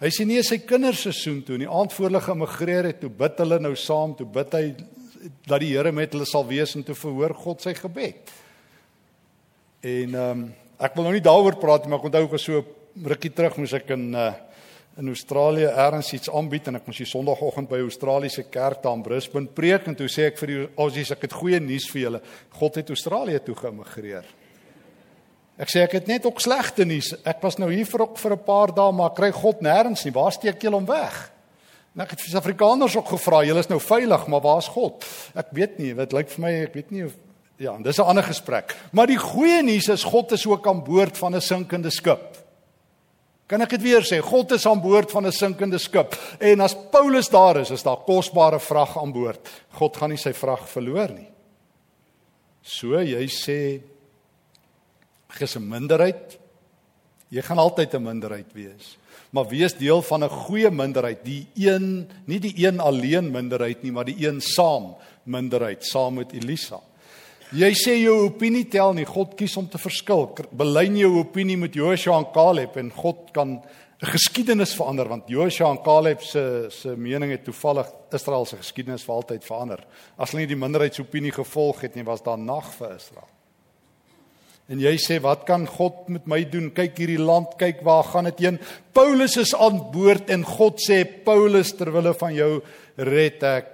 Hy 0.01 0.09
sê, 0.09 0.27
"Nee, 0.27 0.42
sy 0.42 0.59
kinders 0.59 1.03
se 1.03 1.12
seisoen 1.12 1.42
toe, 1.42 1.59
die 1.59 1.68
aand 1.68 1.92
voor 1.92 2.07
hulle 2.07 2.21
geëmigreer 2.21 2.85
het, 2.85 3.01
toe 3.01 3.11
bid 3.11 3.38
hulle 3.38 3.59
nou 3.59 3.75
saam, 3.75 4.14
toe 4.14 4.27
bid 4.27 4.53
hy 4.53 4.75
dat 5.47 5.61
die 5.61 5.77
Here 5.77 5.92
met 5.92 6.12
hulle 6.12 6.27
sal 6.27 6.47
wees 6.47 6.75
en 6.75 6.83
toe 6.83 6.94
verhoor 6.94 7.35
God 7.35 7.61
sy 7.62 7.75
gebed." 7.75 8.31
En 9.83 10.14
ehm 10.14 10.31
um, 10.31 10.55
ek 10.81 10.94
wil 10.94 11.05
nou 11.05 11.12
nie 11.12 11.21
daaroor 11.21 11.59
praat 11.59 11.83
nie, 11.83 11.90
maar 11.90 11.99
ek 11.99 12.05
onthou 12.05 12.29
ge 12.29 12.38
so 12.38 12.64
rukkie 13.05 13.35
terug 13.35 13.57
moes 13.57 13.73
ek 13.73 13.90
in 13.90 14.14
uh 14.14 14.33
in 14.98 15.08
Australië 15.08 15.68
ergens 15.70 16.12
iets 16.12 16.30
aanbied 16.30 16.66
en 16.66 16.80
ek 16.80 16.88
moes 16.88 16.98
die 16.98 17.06
Sondagoggend 17.06 17.68
by 17.70 17.78
Australiese 17.84 18.42
kerk 18.50 18.80
daar 18.82 18.96
in 18.98 19.04
Brisbane 19.06 19.46
preek 19.54 19.87
en 19.87 19.94
toe 19.94 20.08
sê 20.11 20.26
ek 20.32 20.40
vir 20.40 20.50
die 20.50 20.64
Aussies 20.74 21.12
ek 21.14 21.28
het 21.28 21.37
goeie 21.38 21.61
nuus 21.62 21.87
vir 21.92 22.02
julle. 22.02 22.20
God 22.58 22.80
het 22.80 22.90
Australië 22.90 23.38
toe 23.46 23.54
geëmigreer. 23.61 24.26
Ek 25.58 25.70
sê 25.70 25.84
ek 25.87 25.94
het 26.00 26.11
net 26.11 26.26
ook 26.26 26.42
slegte 26.42 26.87
nuus. 26.87 27.12
Ek 27.22 27.38
was 27.42 27.61
nou 27.62 27.70
hier 27.70 27.87
vir 27.87 28.08
ook 28.08 28.18
vir 28.18 28.34
'n 28.34 28.44
paar 28.46 28.74
dae 28.74 28.92
maar 28.92 29.14
kry 29.14 29.30
God 29.30 29.62
nêrens 29.62 30.04
nie. 30.04 30.14
Waar 30.14 30.32
steek 30.32 30.62
julle 30.62 30.76
hom 30.76 30.87
weg? 30.87 31.30
En 31.94 32.02
ek 32.02 32.11
het 32.11 32.20
vir 32.20 32.30
Suid-Afrikaners 32.30 32.96
ook 32.96 33.08
gevra, 33.08 33.44
julle 33.44 33.61
is 33.61 33.68
nou 33.70 33.80
veilig, 33.80 34.26
maar 34.26 34.40
waar 34.40 34.58
is 34.58 34.68
God? 34.68 35.04
Ek 35.34 35.46
weet 35.52 35.78
nie, 35.78 35.94
dit 35.94 36.12
lyk 36.12 36.28
vir 36.28 36.42
my 36.42 36.52
ek 36.62 36.74
weet 36.74 36.90
nie 36.90 37.04
of 37.04 37.14
ja, 37.56 37.76
dis 37.78 37.98
'n 37.98 38.02
ander 38.02 38.24
gesprek. 38.24 38.76
Maar 38.92 39.06
die 39.06 39.18
goeie 39.18 39.62
nuus 39.62 39.88
is 39.88 40.02
God 40.02 40.32
is 40.32 40.46
ook 40.46 40.66
aan 40.66 40.84
boord 40.84 41.16
van 41.16 41.34
'n 41.34 41.40
sinkende 41.40 41.90
skip. 41.90 42.47
Kan 43.48 43.64
ek 43.64 43.78
dit 43.78 43.87
weer 43.87 44.04
sê? 44.04 44.18
God 44.20 44.52
is 44.52 44.66
aan 44.68 44.80
boord 44.84 45.11
van 45.11 45.26
'n 45.26 45.32
sinkende 45.32 45.78
skip. 45.78 46.12
En 46.38 46.61
as 46.61 46.76
Paulus 46.90 47.28
daar 47.28 47.56
is, 47.56 47.70
is 47.70 47.82
daar 47.82 48.04
kosbare 48.04 48.61
vrag 48.61 48.98
aan 48.98 49.12
boord. 49.12 49.40
God 49.72 49.96
gaan 49.96 50.11
nie 50.11 50.18
sy 50.18 50.32
vrag 50.32 50.68
verloor 50.68 51.08
nie. 51.08 51.28
So 52.62 53.00
jy 53.00 53.24
sê 53.26 53.80
ges 55.28 55.56
'n 55.56 55.68
minderheid. 55.68 56.38
Jy 57.30 57.42
gaan 57.42 57.58
altyd 57.58 57.94
'n 57.94 58.02
minderheid 58.02 58.52
wees. 58.52 58.96
Maar 59.30 59.48
wees 59.48 59.74
deel 59.74 60.02
van 60.02 60.24
'n 60.24 60.28
goeie 60.28 60.70
minderheid, 60.70 61.24
die 61.24 61.46
een, 61.54 62.08
nie 62.26 62.40
die 62.40 62.66
een 62.66 62.80
alleen 62.80 63.30
minderheid 63.30 63.82
nie, 63.82 63.92
maar 63.92 64.04
die 64.04 64.26
een 64.26 64.40
saam 64.40 64.96
minderheid 65.24 65.84
saam 65.84 66.14
met 66.14 66.32
Elisa. 66.32 66.80
Jy 67.56 67.70
sê 67.80 67.94
jou 68.02 68.26
opinie 68.26 68.66
tel 68.68 68.92
nie, 68.92 69.06
God 69.08 69.32
kies 69.38 69.54
om 69.56 69.64
te 69.72 69.78
verskil. 69.80 70.26
Belyn 70.52 70.98
jou 71.00 71.14
opinie 71.22 71.56
met 71.56 71.72
Joshua 71.72 72.18
en 72.20 72.26
Caleb 72.34 72.76
en 72.76 72.90
God 72.92 73.30
kan 73.32 73.62
'n 74.00 74.06
geskiedenis 74.06 74.74
verander 74.76 75.08
want 75.08 75.28
Joshua 75.28 75.70
en 75.70 75.82
Caleb 75.82 76.20
se 76.20 76.68
se 76.70 76.96
mening 76.96 77.30
het 77.30 77.44
toevallig 77.44 77.87
Israel 78.12 78.44
se 78.44 78.56
geskiedenis 78.56 79.02
vir 79.02 79.14
altyd 79.14 79.44
verander. 79.44 79.80
As 80.18 80.30
hulle 80.30 80.40
nie 80.40 80.54
die 80.54 80.56
minderheidsopinie 80.56 81.32
gevolg 81.32 81.80
het 81.80 81.94
nie, 81.94 82.04
was 82.04 82.22
daar 82.22 82.38
nag 82.38 82.70
vir 82.78 82.94
Israel. 82.96 83.28
En 84.68 84.78
jy 84.78 84.96
sê 84.96 85.18
wat 85.20 85.46
kan 85.46 85.66
God 85.66 86.08
met 86.08 86.26
my 86.26 86.44
doen? 86.44 86.70
Kyk 86.70 86.98
hierdie 86.98 87.18
land, 87.18 87.56
kyk 87.58 87.80
waar 87.82 88.04
gaan 88.04 88.24
dit 88.24 88.38
heen? 88.38 88.58
Paulus 88.92 89.37
is 89.37 89.54
aan 89.54 89.90
boord 89.92 90.28
en 90.30 90.44
God 90.44 90.78
sê 90.78 91.04
Paulus 91.24 91.72
terwille 91.72 92.12
van 92.14 92.34
jou 92.34 92.61
red 92.96 93.42
ek 93.42 93.66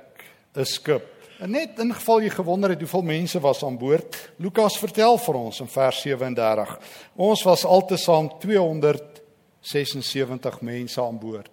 'n 0.57 0.65
skip. 0.65 1.14
En 1.39 1.51
net 1.51 1.79
in 1.83 1.95
geval 1.95 2.21
jy 2.23 2.31
gewonder 2.31 2.71
het 2.71 2.81
hoeveel 2.85 3.03
mense 3.03 3.41
was 3.43 3.65
aan 3.65 3.79
boord, 3.79 4.31
Lukas 4.39 4.79
vertel 4.79 5.19
vir 5.19 5.35
ons 5.35 5.61
in 5.65 5.69
vers 5.71 6.01
37. 6.05 6.79
Ons 7.17 7.43
was 7.43 7.65
altesaam 7.67 8.39
276 8.43 10.61
mense 10.61 11.03
aan 11.03 11.19
boord. 11.19 11.51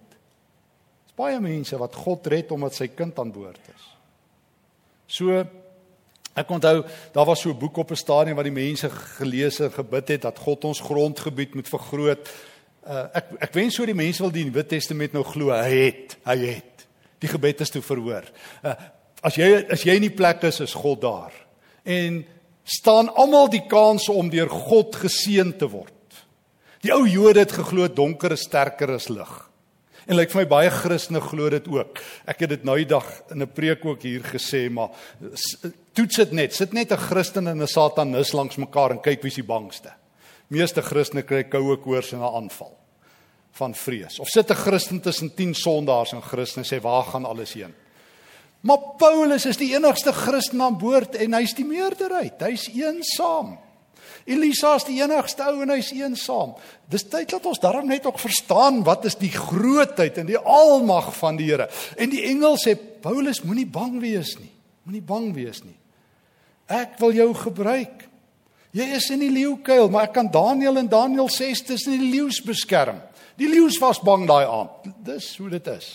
Dis 1.06 1.14
baie 1.18 1.40
mense 1.42 1.78
wat 1.80 1.94
God 1.98 2.26
red 2.30 2.52
omdat 2.54 2.74
sy 2.78 2.86
kind 2.94 3.18
aan 3.18 3.32
boord 3.34 3.58
is. 3.74 3.88
So 5.10 5.42
ek 6.32 6.48
onthou, 6.48 6.80
daar 7.12 7.26
was 7.28 7.40
so 7.42 7.50
'n 7.50 7.58
boek 7.58 7.76
op 7.76 7.90
'n 7.90 7.96
stadium 7.96 8.36
wat 8.36 8.44
die 8.44 8.52
mense 8.52 8.90
gelees 9.18 9.60
en 9.60 9.72
gebid 9.72 10.08
het 10.08 10.22
dat 10.22 10.38
God 10.38 10.64
ons 10.64 10.80
grondgebied 10.80 11.54
moet 11.54 11.68
vergroot. 11.68 12.28
Uh, 12.86 13.06
ek 13.14 13.24
ek 13.40 13.54
wens 13.54 13.74
so 13.74 13.86
die 13.86 13.94
mense 13.94 14.22
wil 14.22 14.32
die 14.32 14.44
Nuwe 14.44 14.66
Testament 14.66 15.12
nou 15.12 15.24
glo. 15.24 15.50
Hy 15.50 15.70
het, 15.70 16.16
hy 16.24 16.36
het. 16.36 16.86
Die 17.18 17.28
gebed 17.28 17.60
is 17.60 17.70
toe 17.70 17.82
verhoor. 17.82 18.24
Uh, 18.64 18.74
As 19.22 19.38
jy 19.38 19.64
as 19.70 19.84
jy 19.86 19.96
in 19.96 20.08
die 20.08 20.16
plek 20.16 20.42
is, 20.44 20.60
is 20.60 20.74
God 20.74 21.00
daar. 21.00 21.32
En 21.84 22.24
staan 22.64 23.08
almal 23.08 23.48
die 23.50 23.64
kans 23.70 24.08
om 24.08 24.30
deur 24.30 24.50
God 24.50 24.96
geseën 24.96 25.54
te 25.58 25.68
word. 25.70 25.92
Die 26.82 26.92
ou 26.94 27.06
Jode 27.06 27.44
het 27.44 27.54
geglo 27.54 27.86
donker 27.88 28.34
is 28.34 28.46
sterker 28.48 28.90
as 28.96 29.08
lig. 29.08 29.30
En 30.06 30.16
lyk 30.16 30.26
like 30.26 30.34
vir 30.34 30.42
my 30.42 30.48
baie 30.50 30.70
Christene 30.74 31.20
glo 31.22 31.50
dit 31.52 31.68
ook. 31.70 32.00
Ek 32.26 32.42
het 32.42 32.50
dit 32.56 32.64
nou 32.66 32.74
die 32.80 32.88
dag 32.90 33.06
in 33.30 33.42
'n 33.42 33.46
preek 33.46 33.84
ook 33.84 34.02
hier 34.02 34.20
gesê, 34.20 34.68
maar 34.70 34.90
toets 35.94 36.16
dit 36.16 36.32
net. 36.32 36.54
Sit 36.54 36.72
net 36.72 36.90
'n 36.90 36.96
Christen 36.96 37.46
en 37.46 37.62
'n 37.62 37.66
Satanis 37.66 38.32
langs 38.32 38.56
mekaar 38.56 38.90
en 38.90 39.00
kyk 39.00 39.22
wie's 39.22 39.34
die 39.38 39.46
bangste. 39.46 39.92
Meeste 40.48 40.82
Christene 40.82 41.22
kry 41.22 41.44
koue 41.44 41.76
koors 41.76 42.12
en 42.12 42.18
'n 42.18 42.34
aanval 42.34 42.76
van 43.52 43.74
vrees. 43.74 44.18
Of 44.18 44.28
sit 44.28 44.50
'n 44.50 44.54
Christen 44.54 45.00
tussen 45.00 45.34
10 45.34 45.54
sondaars 45.54 46.12
en 46.12 46.22
Christene 46.22 46.66
sê 46.66 46.80
waar 46.80 47.04
gaan 47.04 47.24
alles 47.24 47.52
heen? 47.52 47.74
Maar 48.62 48.78
Paulus 48.98 49.46
is 49.50 49.58
die 49.58 49.72
enigste 49.74 50.12
Christen 50.14 50.62
aan 50.62 50.78
boord 50.78 51.16
en 51.18 51.34
hy's 51.34 51.54
die 51.58 51.66
meerderheid. 51.66 52.38
Hy's 52.46 52.68
eensaam. 52.70 53.56
Elisa 54.22 54.76
is 54.78 54.86
die 54.86 55.00
enigste 55.02 55.42
ou 55.50 55.64
en 55.64 55.72
hy's 55.74 55.90
eensaam. 55.96 56.54
Dis 56.90 57.02
tyd 57.10 57.32
dat 57.34 57.46
ons 57.48 57.58
daarom 57.62 57.88
net 57.90 58.06
ook 58.06 58.20
verstaan 58.22 58.84
wat 58.86 59.08
is 59.10 59.18
die 59.18 59.32
grootheid 59.34 60.20
en 60.22 60.30
die 60.30 60.38
almag 60.38 61.10
van 61.18 61.40
die 61.40 61.48
Here. 61.50 61.66
En 61.98 62.12
die 62.12 62.22
engel 62.30 62.54
sê 62.60 62.76
Paulus 62.76 63.42
moenie 63.42 63.66
bang 63.66 63.98
wees 64.02 64.36
nie. 64.38 64.52
Moenie 64.86 65.02
bang 65.02 65.32
wees 65.34 65.64
nie. 65.66 65.76
Ek 66.70 66.94
wil 67.02 67.16
jou 67.18 67.32
gebruik. 67.34 68.06
Jy 68.72 68.86
is 68.96 69.10
in 69.12 69.20
die 69.20 69.32
leeukuil, 69.32 69.90
maar 69.92 70.06
ek 70.06 70.14
kan 70.16 70.30
Daniël 70.32 70.78
en 70.80 70.88
Daniël 70.88 71.28
6 71.28 71.66
tussen 71.68 71.98
die 71.98 72.12
leeu's 72.14 72.38
beskerm. 72.46 73.02
Die 73.36 73.50
leeu's 73.50 73.76
was 73.82 74.00
bang 74.00 74.24
daai 74.30 74.46
aand. 74.46 74.86
Dis 75.04 75.34
hoe 75.42 75.50
dit 75.52 75.66
is. 75.74 75.90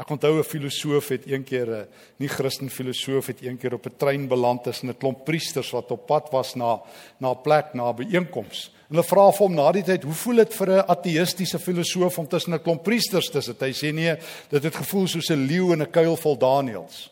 Ek 0.00 0.08
onthou 0.08 0.38
'n 0.38 0.44
filosoof 0.44 1.08
het 1.08 1.26
eendag 1.26 1.68
'n 1.68 1.86
nie 2.16 2.28
Christen 2.28 2.70
filosoof 2.70 3.26
het 3.26 3.40
eendag 3.42 3.72
op 3.72 3.86
'n 3.86 3.96
trein 3.96 4.28
beland 4.28 4.64
tussen 4.64 4.88
'n 4.88 4.96
klomp 4.96 5.24
priesters 5.24 5.70
wat 5.70 5.90
op 5.90 6.06
pad 6.06 6.30
was 6.30 6.54
na 6.54 6.80
na 7.18 7.30
'n 7.30 7.42
plek 7.42 7.74
na 7.74 7.90
'n 7.90 7.96
byeenkoms. 7.96 8.72
Hulle 8.88 9.02
vra 9.04 9.30
vir 9.30 9.46
hom 9.46 9.54
na 9.54 9.72
die 9.72 9.82
tyd, 9.82 10.02
"Hoe 10.02 10.14
voel 10.14 10.36
dit 10.36 10.54
vir 10.54 10.68
'n 10.70 10.84
ateïstiese 10.88 11.58
filosoof 11.58 12.18
om 12.18 12.28
tussen 12.28 12.54
'n 12.54 12.62
klomp 12.62 12.82
priesters 12.82 13.30
te 13.30 13.40
sit?" 13.40 13.60
Hy 13.60 13.72
sê, 13.72 13.92
"Nee, 13.92 14.16
dit 14.48 14.62
het 14.62 14.74
gevoel 14.74 15.06
soos 15.06 15.30
'n 15.30 15.46
leeu 15.46 15.72
in 15.72 15.82
'n 15.82 15.90
kuil 15.90 16.16
vol 16.16 16.38
Daniëls." 16.38 17.10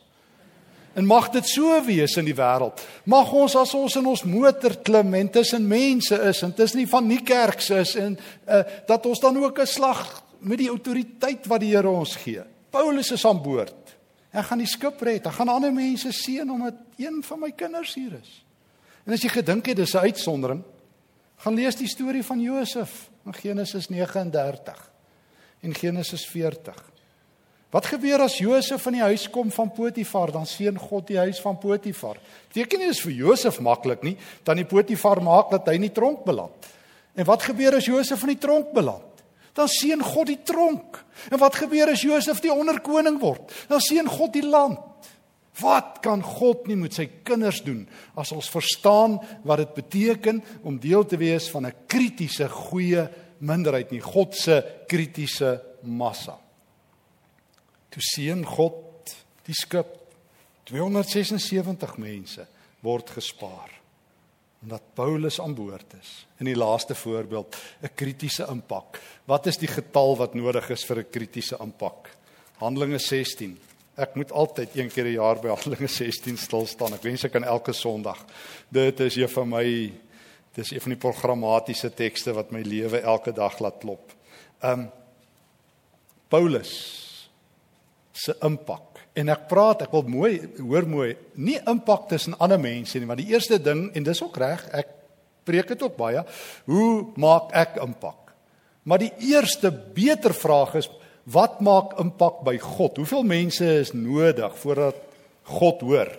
En 0.95 1.07
mag 1.07 1.31
dit 1.31 1.47
so 1.47 1.85
wees 1.85 2.17
in 2.17 2.25
die 2.25 2.35
wêreld. 2.35 2.81
Mag 3.05 3.33
ons 3.33 3.57
as 3.57 3.75
ons 3.75 3.97
in 3.97 4.07
ons 4.07 4.25
motor 4.25 4.77
klim 4.83 5.15
en 5.15 5.31
tussen 5.31 5.69
mense 5.69 6.15
is 6.15 6.43
en 6.43 6.55
tussen 6.55 6.79
die 6.79 6.89
van 6.89 7.07
nie 7.07 7.23
kerks 7.23 7.71
is 7.71 7.95
en 7.95 8.19
uh, 8.49 8.63
dat 8.87 9.07
ons 9.07 9.21
dan 9.21 9.37
ook 9.37 9.59
'n 9.59 9.67
slag 9.67 10.23
met 10.39 10.59
die 10.59 10.69
autoriteit 10.69 11.47
wat 11.47 11.61
die 11.61 11.77
Here 11.77 11.89
ons 11.89 12.17
gee. 12.17 12.43
Paulus 12.71 13.11
is 13.11 13.25
aan 13.27 13.43
boord. 13.43 13.97
Hy 14.31 14.43
gaan 14.47 14.63
die 14.63 14.71
skip 14.71 15.01
red. 15.03 15.27
Hy 15.27 15.33
gaan 15.35 15.51
ander 15.51 15.73
mense 15.75 16.13
seën 16.15 16.51
omdat 16.51 16.79
een 17.01 17.19
van 17.27 17.41
my 17.43 17.51
kinders 17.51 17.97
hier 17.99 18.15
is. 18.21 18.45
En 19.07 19.17
as 19.17 19.25
jy 19.25 19.33
gedink 19.33 19.67
het 19.67 19.77
dis 19.77 19.95
'n 19.95 20.07
uitsondering, 20.07 20.63
gaan 21.37 21.55
lees 21.55 21.77
die 21.77 21.89
storie 21.89 22.23
van 22.23 22.41
Josef 22.41 23.11
in 23.27 23.35
Genesis 23.35 23.89
39 23.89 24.91
en 25.63 25.75
Genesis 25.75 26.27
40. 26.27 26.91
Wat 27.71 27.87
gebeur 27.87 28.21
as 28.21 28.39
Josef 28.39 28.87
in 28.87 28.93
die 28.99 29.07
huis 29.07 29.29
kom 29.31 29.51
van 29.51 29.71
Potifar? 29.73 30.33
Dan 30.33 30.47
seën 30.47 30.79
God 30.79 31.07
die 31.07 31.19
huis 31.19 31.41
van 31.41 31.59
Potifar. 31.59 32.19
Beteken 32.49 32.79
nie 32.79 32.89
is 32.89 33.01
vir 33.01 33.13
Josef 33.13 33.61
maklik 33.61 34.03
nie, 34.03 34.17
dan 34.43 34.57
die 34.57 34.67
Potifar 34.67 35.23
maak 35.23 35.51
dat 35.51 35.67
hy 35.67 35.75
in 35.75 35.87
die 35.87 35.95
tronk 35.95 36.25
beland. 36.25 36.67
En 37.15 37.25
wat 37.25 37.43
gebeur 37.43 37.77
as 37.77 37.87
Josef 37.87 38.23
in 38.23 38.35
die 38.35 38.43
tronk 38.43 38.73
beland? 38.75 39.10
Dan 39.57 39.69
seën 39.69 40.03
God 40.03 40.31
die 40.31 40.41
tronk. 40.47 41.01
En 41.31 41.41
wat 41.43 41.59
gebeur 41.59 41.91
as 41.93 42.05
Josef 42.07 42.41
die 42.41 42.53
onderkoning 42.53 43.19
word? 43.21 43.51
Dan 43.69 43.83
seën 43.83 44.09
God 44.09 44.33
die 44.33 44.47
land. 44.47 44.79
Wat 45.61 45.99
kan 46.05 46.23
God 46.25 46.69
nie 46.71 46.79
met 46.79 46.95
sy 46.97 47.07
kinders 47.27 47.61
doen 47.67 47.83
as 48.19 48.31
ons 48.33 48.49
verstaan 48.53 49.19
wat 49.45 49.61
dit 49.65 49.75
beteken 49.75 50.39
om 50.63 50.79
deel 50.81 51.05
te 51.05 51.19
wees 51.21 51.51
van 51.51 51.67
'n 51.67 51.75
kritiese 51.87 52.49
goeie 52.49 53.09
minderheid 53.39 53.91
nie, 53.91 54.01
God 54.01 54.35
se 54.37 54.63
kritiese 54.87 55.61
massa. 55.83 56.39
Toe 57.91 58.03
seën 58.03 58.45
God 58.47 59.17
die 59.45 59.55
skip 59.55 59.97
276 60.65 61.97
mense 61.99 62.47
word 62.83 63.11
gespaar 63.11 63.80
omdat 64.63 64.83
Paulus 64.95 65.41
aan 65.41 65.55
boord 65.55 65.95
is. 66.01 66.27
In 66.39 66.45
die 66.45 66.57
laaste 66.57 66.95
voorbeeld, 66.95 67.57
'n 67.83 67.95
kritiese 67.95 68.47
impak. 68.51 69.01
Wat 69.25 69.47
is 69.47 69.57
die 69.57 69.69
getal 69.69 70.17
wat 70.17 70.35
nodig 70.35 70.71
is 70.71 70.85
vir 70.85 70.99
'n 70.99 71.11
kritiese 71.11 71.57
impak? 71.61 72.11
Handelinge 72.59 72.99
16. 72.99 73.59
Ek 73.97 74.15
moet 74.15 74.33
altyd 74.33 74.77
een 74.77 74.91
keer 74.91 75.05
'n 75.05 75.13
jaar 75.13 75.41
by 75.41 75.49
Handelinge 75.49 75.89
16 75.89 76.37
stil 76.37 76.67
staan. 76.67 76.95
Ek 76.95 77.03
wens 77.03 77.25
ek 77.25 77.33
kan 77.33 77.45
elke 77.45 77.73
Sondag. 77.73 78.25
Dit 78.69 79.01
is 79.01 79.17
een 79.17 79.29
van 79.29 79.49
my 79.49 79.93
dis 80.55 80.71
een 80.71 80.81
van 80.81 80.91
die 80.91 81.01
programmatiese 81.01 81.95
tekste 81.95 82.33
wat 82.33 82.51
my 82.51 82.61
lewe 82.61 83.01
elke 83.01 83.33
dag 83.33 83.59
laat 83.59 83.79
klop. 83.79 84.13
Um 84.63 84.91
Paulus 86.29 86.73
se 88.13 88.37
impak 88.41 88.90
En 89.19 89.33
ek 89.33 89.49
praat, 89.51 89.83
ek 89.87 89.95
wil 89.95 90.07
mooi 90.07 90.33
hoor 90.61 90.87
mooi, 90.87 91.11
nie 91.35 91.59
impak 91.69 92.07
tussen 92.13 92.37
ander 92.39 92.61
mense 92.63 92.99
nie, 92.99 93.09
maar 93.09 93.19
die 93.19 93.33
eerste 93.33 93.59
ding 93.59 93.89
en 93.97 94.07
dis 94.07 94.23
ook 94.23 94.39
reg, 94.39 94.63
ek 94.71 94.93
preek 95.49 95.73
dit 95.73 95.83
ook 95.83 95.97
baie, 95.99 96.23
hoe 96.71 96.91
maak 97.19 97.51
ek 97.59 97.81
impak? 97.83 98.31
Maar 98.87 99.03
die 99.03 99.13
eerste 99.33 99.73
beter 99.73 100.35
vraag 100.37 100.77
is 100.81 100.89
wat 101.31 101.59
maak 101.65 101.99
impak 102.01 102.41
by 102.47 102.57
God? 102.63 103.01
Hoeveel 103.03 103.27
mense 103.27 103.67
is 103.83 103.93
nodig 103.95 104.55
voordat 104.63 105.03
God 105.59 105.83
hoor? 105.85 106.11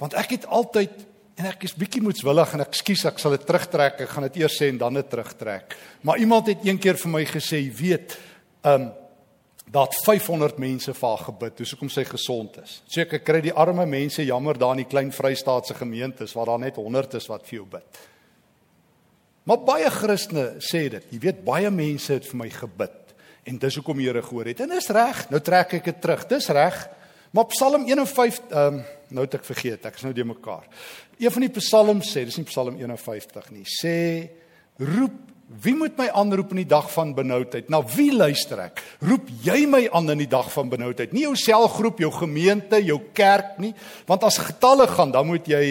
Want 0.00 0.16
ek 0.18 0.34
het 0.36 0.48
altyd 0.52 1.04
en 1.36 1.50
ek 1.50 1.66
is 1.68 1.76
bietjie 1.76 2.00
moedswillig 2.00 2.54
en 2.56 2.64
ek 2.64 2.76
skuis 2.78 3.04
ek 3.10 3.18
sal 3.20 3.34
dit 3.36 3.42
terugtrek, 3.44 4.00
ek 4.00 4.12
gaan 4.12 4.24
dit 4.30 4.38
eers 4.40 4.56
sê 4.56 4.70
en 4.72 4.80
dan 4.80 4.96
dit 4.96 5.08
terugtrek. 5.12 5.76
Maar 6.08 6.22
iemand 6.24 6.48
het 6.48 6.64
eendag 6.64 6.96
vir 7.02 7.12
my 7.12 7.26
gesê, 7.28 7.60
weet, 7.68 8.16
ehm 8.64 8.88
um, 8.88 8.94
dat 9.70 9.94
500 10.04 10.58
mense 10.62 10.94
vir 10.94 11.08
haar 11.08 11.24
gebid, 11.26 11.56
dis 11.58 11.72
hoekom 11.74 11.90
sy 11.90 12.04
gesond 12.06 12.58
is. 12.62 12.80
So 12.86 13.02
ek 13.02 13.16
kry 13.26 13.40
die 13.44 13.54
arme 13.54 13.86
mense 13.90 14.24
jammer 14.24 14.58
daar 14.58 14.76
in 14.76 14.84
die 14.84 14.90
klein 14.90 15.10
Vrystaatse 15.14 15.74
gemeentes 15.74 16.36
waar 16.36 16.52
daar 16.52 16.62
net 16.62 16.78
100 16.78 17.18
is 17.18 17.26
wat 17.30 17.46
vir 17.48 17.60
jou 17.60 17.66
bid. 17.76 18.04
Maar 19.46 19.62
baie 19.66 19.90
Christene 19.94 20.46
sê 20.62 20.86
dit. 20.90 21.10
Jy 21.14 21.18
weet 21.22 21.42
baie 21.46 21.70
mense 21.70 22.14
het 22.14 22.26
vir 22.26 22.40
my 22.42 22.48
gebid 22.50 23.02
en 23.46 23.58
dis 23.62 23.76
hoekom 23.78 23.98
die 24.00 24.08
Here 24.08 24.22
gehoor 24.22 24.50
het. 24.50 24.62
En 24.64 24.72
dis 24.74 24.88
reg. 24.94 25.26
Nou 25.30 25.40
trek 25.42 25.76
ek 25.78 25.90
dit 25.90 26.00
terug. 26.02 26.24
Dis 26.30 26.48
reg. 26.54 26.80
Maar 27.34 27.46
Psalm 27.52 27.86
51 27.86 28.50
ehm 28.50 28.78
um, 28.80 28.84
nou 29.14 29.22
het 29.22 29.36
ek 29.38 29.44
vergeet. 29.46 29.84
Ek 29.86 29.98
is 30.00 30.02
nou 30.02 30.10
die 30.14 30.26
mekaar. 30.26 30.64
Een 31.18 31.30
van 31.30 31.44
die 31.44 31.52
psalms 31.60 32.08
sê, 32.10 32.24
dis 32.26 32.40
nie 32.40 32.48
Psalm 32.48 32.74
51 32.80 33.52
nie. 33.54 33.62
Sê 33.70 33.94
roep 34.82 35.35
Wie 35.46 35.76
moet 35.78 35.94
my 35.94 36.08
aanroep 36.10 36.50
in 36.56 36.64
die 36.64 36.68
dag 36.68 36.88
van 36.90 37.12
benoudheid? 37.14 37.68
Na 37.70 37.78
wie 37.94 38.10
luister 38.10 38.58
ek? 38.64 38.80
Roep 39.06 39.28
jy 39.44 39.60
my 39.70 39.84
aan 39.94 40.10
in 40.10 40.24
die 40.24 40.30
dag 40.30 40.48
van 40.50 40.66
benoudheid? 40.72 41.12
Nie 41.14 41.22
jou 41.28 41.36
selgroep, 41.38 42.00
jou 42.02 42.10
gemeente, 42.16 42.80
jou 42.82 42.98
kerk 43.14 43.60
nie, 43.62 43.70
want 44.08 44.26
as 44.26 44.40
getalle 44.42 44.88
gaan, 44.90 45.12
dan 45.14 45.28
moet 45.28 45.46
jy 45.46 45.62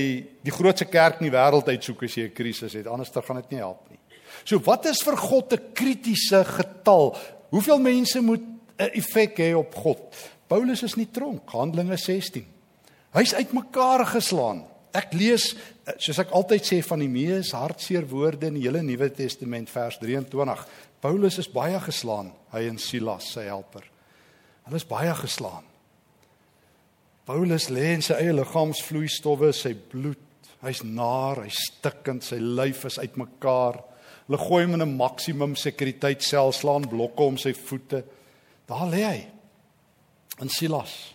die 0.47 0.53
grootste 0.55 0.87
kerk 0.87 1.19
in 1.19 1.27
die 1.27 1.35
wêreld 1.35 1.67
uitsoek 1.67 2.05
as 2.07 2.15
jy 2.15 2.29
'n 2.29 2.37
krisis 2.37 2.73
het. 2.73 2.87
Anders 2.87 3.11
dan 3.11 3.23
gaan 3.23 3.41
dit 3.43 3.51
nie 3.51 3.59
help 3.59 3.83
nie. 3.89 3.99
So 4.45 4.59
wat 4.59 4.85
is 4.85 5.03
vir 5.03 5.17
God 5.17 5.53
'n 5.53 5.73
kritiese 5.73 6.45
getal? 6.45 7.15
Hoeveel 7.51 7.79
mense 7.79 8.21
moet 8.21 8.43
'n 8.79 8.89
effek 8.95 9.37
hê 9.37 9.53
op 9.55 9.75
God? 9.75 9.99
Paulus 10.47 10.83
is 10.83 10.95
nie 10.95 11.11
tronk, 11.11 11.49
Handelinge 11.49 11.97
16. 11.97 12.45
Hy's 13.11 13.33
uitmekaar 13.33 14.05
geslaan 14.05 14.63
Ek 14.95 15.11
lees 15.17 15.49
soos 15.99 16.19
ek 16.21 16.31
altyd 16.35 16.63
sê 16.65 16.79
van 16.85 17.01
die 17.03 17.11
mees 17.11 17.51
hartseer 17.55 18.05
woorde 18.07 18.47
in 18.47 18.59
die 18.59 18.65
hele 18.65 18.81
Nuwe 18.85 19.09
Testament 19.13 19.69
vers 19.73 19.99
23. 19.99 20.65
Paulus 21.03 21.39
is 21.41 21.51
baie 21.51 21.79
geslaan, 21.83 22.31
hy 22.53 22.65
en 22.69 22.79
Silas 22.81 23.27
sy 23.35 23.45
helper. 23.49 23.83
Hulle 24.65 24.79
is 24.79 24.87
baie 24.87 25.13
geslaan. 25.19 25.65
Paulus 27.25 27.67
lê 27.73 27.91
in 27.95 28.05
sy 28.05 28.15
eie 28.19 28.33
liggaamsvloeistowwe, 28.37 29.51
sy 29.53 29.73
bloed, 29.91 30.21
hy's 30.65 30.83
naar, 30.85 31.43
hy's 31.45 31.59
stikkend, 31.71 32.25
sy 32.25 32.37
lyf 32.39 32.85
is 32.89 32.99
uitmekaar. 33.01 33.81
Hulle 34.25 34.39
gooi 34.41 34.63
hom 34.63 34.77
in 34.77 34.85
'n 34.85 34.97
maksimum 34.97 35.55
sekuriteitsel, 35.55 36.53
slaan 36.53 36.87
blokke 36.89 37.23
om 37.23 37.37
sy 37.37 37.53
voete. 37.53 38.03
Daar 38.67 38.87
lê 38.89 39.03
hy. 39.03 39.27
En 40.41 40.49
Silas. 40.49 41.14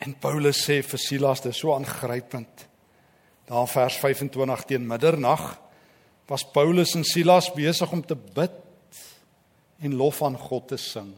En 0.00 0.14
Paulus 0.16 0.56
sê 0.64 0.80
vir 0.82 1.00
Silas, 1.00 1.42
dit 1.44 1.54
so 1.54 1.74
aangrypend. 1.74 2.66
Daar 3.50 3.68
vers 3.68 3.98
25 4.00 4.64
teen 4.64 4.86
middernag 4.86 5.58
was 6.30 6.44
Paulus 6.54 6.94
en 6.94 7.04
Silas 7.04 7.50
besig 7.52 7.92
om 7.92 8.02
te 8.06 8.14
bid 8.14 8.54
en 9.82 9.96
lof 9.98 10.22
aan 10.22 10.38
God 10.38 10.68
te 10.70 10.78
sing. 10.78 11.10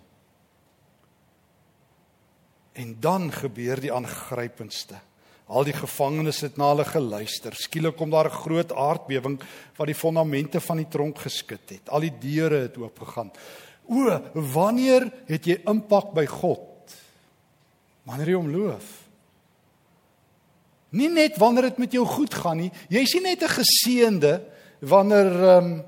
En 2.73 2.95
dan 3.05 3.29
gebeur 3.33 3.83
die 3.85 3.93
aangrypendste. 3.93 4.97
Al 5.53 5.69
die 5.69 5.77
gevangenes 5.77 6.41
het 6.41 6.57
na 6.57 6.71
hulle 6.73 6.87
geluister. 6.89 7.53
Skielik 7.53 7.99
kom 8.01 8.11
daar 8.11 8.31
'n 8.33 8.41
groot 8.43 8.73
aardbewing 8.73 9.39
wat 9.77 9.87
die 9.87 9.95
fondamente 9.95 10.61
van 10.61 10.77
die 10.77 10.89
tronk 10.89 11.19
geskit 11.19 11.69
het. 11.69 11.89
Al 11.89 12.01
die 12.01 12.19
deure 12.19 12.63
het 12.63 12.79
oopgegaan. 12.79 13.31
O, 13.87 14.21
wanneer 14.33 15.13
het 15.27 15.45
jy 15.45 15.61
impak 15.67 16.15
by 16.15 16.27
God? 16.27 16.72
Wanneer 18.05 18.33
jy 18.33 18.35
hom 18.35 18.51
loof. 18.51 18.91
Nie 20.93 21.09
net 21.09 21.39
wanneer 21.41 21.71
dit 21.71 21.79
met 21.79 21.93
jou 21.93 22.05
goed 22.07 22.35
gaan 22.35 22.59
nie. 22.61 22.73
Jy's 22.93 23.15
nie 23.15 23.23
net 23.23 23.43
'n 23.43 23.57
geseënde 23.59 24.43
wanneer 24.81 25.31
ehm 25.33 25.65
um, 25.65 25.85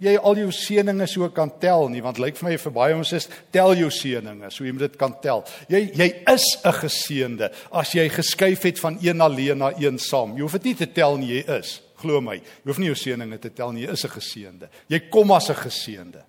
jy 0.00 0.16
al 0.16 0.38
jou 0.40 0.48
seënings 0.54 1.12
so 1.12 1.28
kan 1.34 1.50
tel 1.60 1.88
nie 1.92 2.00
want 2.00 2.18
lyk 2.18 2.38
vir 2.38 2.48
my 2.48 2.56
vir 2.56 2.72
baie 2.72 2.96
ons 2.96 3.12
is 3.12 3.28
tel 3.52 3.74
jou 3.76 3.90
seënings 3.92 4.56
so 4.56 4.64
jy 4.64 4.72
moet 4.72 4.86
dit 4.88 4.96
kan 5.00 5.12
tel. 5.20 5.44
Jy 5.68 5.90
jy 5.94 6.08
is 6.32 6.46
'n 6.64 6.72
geseënde 6.72 7.50
as 7.72 7.92
jy 7.92 8.08
geskuif 8.08 8.62
het 8.62 8.78
van 8.78 8.98
een 9.02 9.20
alleen 9.20 9.58
na 9.58 9.72
een 9.76 9.98
saam. 9.98 10.36
Jy 10.36 10.40
hoef 10.40 10.52
dit 10.52 10.64
nie 10.64 10.74
te 10.74 10.86
tel 10.86 11.18
nie, 11.18 11.28
jy 11.28 11.58
is. 11.58 11.82
Glo 11.96 12.20
my. 12.20 12.36
Jy 12.36 12.66
hoef 12.66 12.78
nie 12.78 12.86
jou 12.86 12.96
seënings 12.96 13.40
te 13.40 13.50
tel 13.50 13.72
nie, 13.72 13.86
jy 13.86 13.92
is 13.92 14.04
'n 14.04 14.08
geseënde. 14.08 14.68
Jy 14.88 15.00
kom 15.10 15.30
as 15.32 15.50
'n 15.50 15.54
geseënde. 15.54 16.24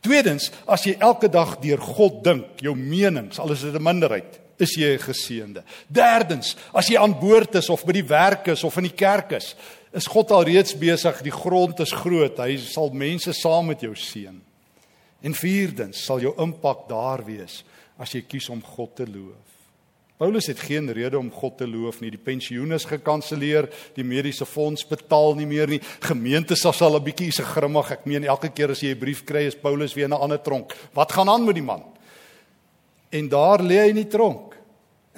Tweedens, 0.00 0.50
as 0.66 0.84
jy 0.84 0.96
elke 0.98 1.28
dag 1.28 1.60
deur 1.60 1.78
God 1.78 2.24
dink, 2.24 2.60
jou 2.60 2.74
menings, 2.74 3.38
al 3.38 3.52
is 3.52 3.64
'n 3.64 3.82
minderheid, 3.82 4.40
is 4.60 4.74
jy 4.76 4.94
'n 4.94 4.98
geseënde. 4.98 5.62
Derdens, 5.88 6.56
as 6.72 6.88
jy 6.88 6.96
aan 6.96 7.18
boord 7.18 7.54
is 7.54 7.70
of 7.70 7.84
by 7.84 7.92
die 7.92 8.06
werk 8.06 8.48
is 8.48 8.64
of 8.64 8.76
in 8.76 8.84
die 8.84 8.96
kerk 8.96 9.32
is, 9.32 9.54
is 9.92 10.06
God 10.06 10.30
al 10.30 10.44
reeds 10.44 10.74
besig, 10.78 11.22
die 11.22 11.34
grond 11.34 11.80
is 11.80 11.92
groot. 11.92 12.38
Hy 12.38 12.56
sal 12.56 12.90
mense 12.90 13.32
saam 13.32 13.66
met 13.66 13.80
jou 13.80 13.94
seën. 13.94 14.40
En 15.22 15.34
vierdens 15.34 16.04
sal 16.04 16.20
jou 16.20 16.34
impak 16.38 16.88
daar 16.88 17.24
wees 17.24 17.64
as 17.98 18.14
jy 18.14 18.22
kies 18.22 18.48
om 18.48 18.62
God 18.62 18.94
te 18.96 19.06
loof. 19.06 19.50
Paulus 20.20 20.50
het 20.50 20.60
geen 20.60 20.90
rede 20.92 21.16
om 21.18 21.30
God 21.32 21.56
te 21.56 21.66
loof 21.68 22.02
nie. 22.02 22.10
Die 22.12 22.20
pensioen 22.20 22.74
is 22.76 22.84
gekanselleer, 22.84 23.70
die 23.96 24.04
mediese 24.04 24.44
fonds 24.44 24.84
betaal 24.84 25.32
nie 25.38 25.46
meer 25.48 25.68
nie. 25.68 25.80
Gemeente 26.04 26.56
sal 26.56 26.74
al 26.80 26.96
'n 26.96 27.04
bietjie 27.04 27.32
se 27.32 27.42
grimmig. 27.42 27.90
Ek 27.90 28.04
meen 28.04 28.24
elke 28.24 28.50
keer 28.52 28.70
as 28.70 28.80
jy 28.80 28.92
'n 28.92 28.98
brief 28.98 29.24
kry, 29.24 29.46
is 29.46 29.54
Paulus 29.54 29.94
weer 29.94 30.04
in 30.04 30.12
'n 30.12 30.20
ander 30.20 30.42
tronk. 30.42 30.76
Wat 30.92 31.12
gaan 31.12 31.28
aan 31.28 31.44
met 31.44 31.54
die 31.54 31.64
man? 31.64 31.82
En 33.10 33.28
daar 33.28 33.62
lê 33.62 33.80
hy 33.82 33.88
in 33.90 34.00
die 34.02 34.10
tronk. 34.10 34.54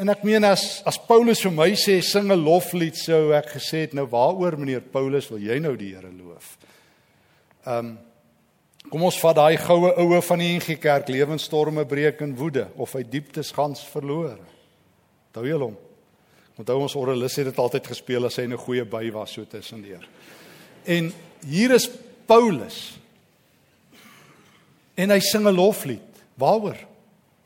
En 0.00 0.08
ek 0.08 0.24
meen 0.24 0.44
as 0.48 0.80
as 0.88 0.96
Paulus 0.96 1.42
vir 1.44 1.52
my 1.52 1.68
sê 1.76 2.00
sing 2.02 2.30
'n 2.32 2.44
loflied 2.44 2.96
sou 2.96 3.32
ek 3.32 3.52
gesê 3.58 3.84
het 3.84 3.94
nou 3.94 4.06
waaroor 4.06 4.56
meneer 4.56 4.80
Paulus 4.80 5.28
wil 5.30 5.38
jy 5.38 5.58
nou 5.60 5.76
die 5.76 5.94
Here 5.94 6.10
loof? 6.10 6.56
Um, 7.66 7.98
kom 8.90 9.02
ons 9.02 9.20
vat 9.20 9.36
daai 9.36 9.56
goue 9.56 9.92
oue 9.96 10.22
van 10.22 10.38
die 10.38 10.56
NG 10.56 10.80
Kerk 10.80 11.08
lewensstorme 11.08 11.84
breek 11.84 12.20
in 12.20 12.34
woede 12.36 12.68
of 12.76 12.92
hy 12.92 13.02
dieptes 13.02 13.52
gans 13.52 13.84
verloor. 13.84 14.38
Onthou 15.28 15.46
jy 15.46 15.58
hom? 15.58 15.76
Onthou 16.58 16.80
ons 16.80 16.96
Orelus 16.96 17.36
het 17.36 17.44
dit 17.44 17.58
altyd 17.58 17.86
gespeel 17.86 18.26
as 18.26 18.36
hy 18.36 18.46
'n 18.46 18.56
goeie 18.56 18.84
by 18.84 19.10
was 19.12 19.32
so 19.32 19.44
tussendeur. 19.44 20.08
En 20.84 21.12
hier 21.46 21.70
is 21.70 21.88
Paulus. 22.26 22.98
En 24.96 25.10
hy 25.10 25.20
sing 25.20 25.46
'n 25.46 25.54
loflied. 25.54 26.00
Waaroor? 26.34 26.91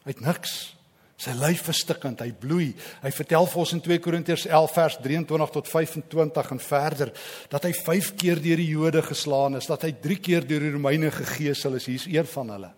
Het 0.07 0.23
niks. 0.23 0.77
Sy 1.16 1.33
lyf 1.33 1.62
verstikkend, 1.64 2.21
hy 2.21 2.35
bloei. 2.37 2.69
Hy 3.01 3.11
vertel 3.16 3.47
vir 3.49 3.61
ons 3.62 3.73
in 3.73 3.81
2 3.81 4.01
Korintiërs 4.05 4.45
11 4.51 4.73
vers 4.77 4.97
23 5.01 5.53
tot 5.55 5.71
25 5.71 6.51
en 6.53 6.61
verder 6.61 7.12
dat 7.53 7.64
hy 7.64 7.73
5 7.73 8.11
keer 8.21 8.42
deur 8.45 8.61
die 8.61 8.69
Jode 8.69 9.01
geslaan 9.07 9.57
is, 9.57 9.69
dat 9.71 9.87
hy 9.88 9.95
3 10.05 10.19
keer 10.21 10.45
deur 10.45 10.66
die 10.66 10.75
Romeine 10.75 11.11
gegeesel 11.14 11.79
is. 11.81 11.88
Hier's 11.88 12.05
een 12.11 12.29
van 12.35 12.53
hulle. 12.53 12.71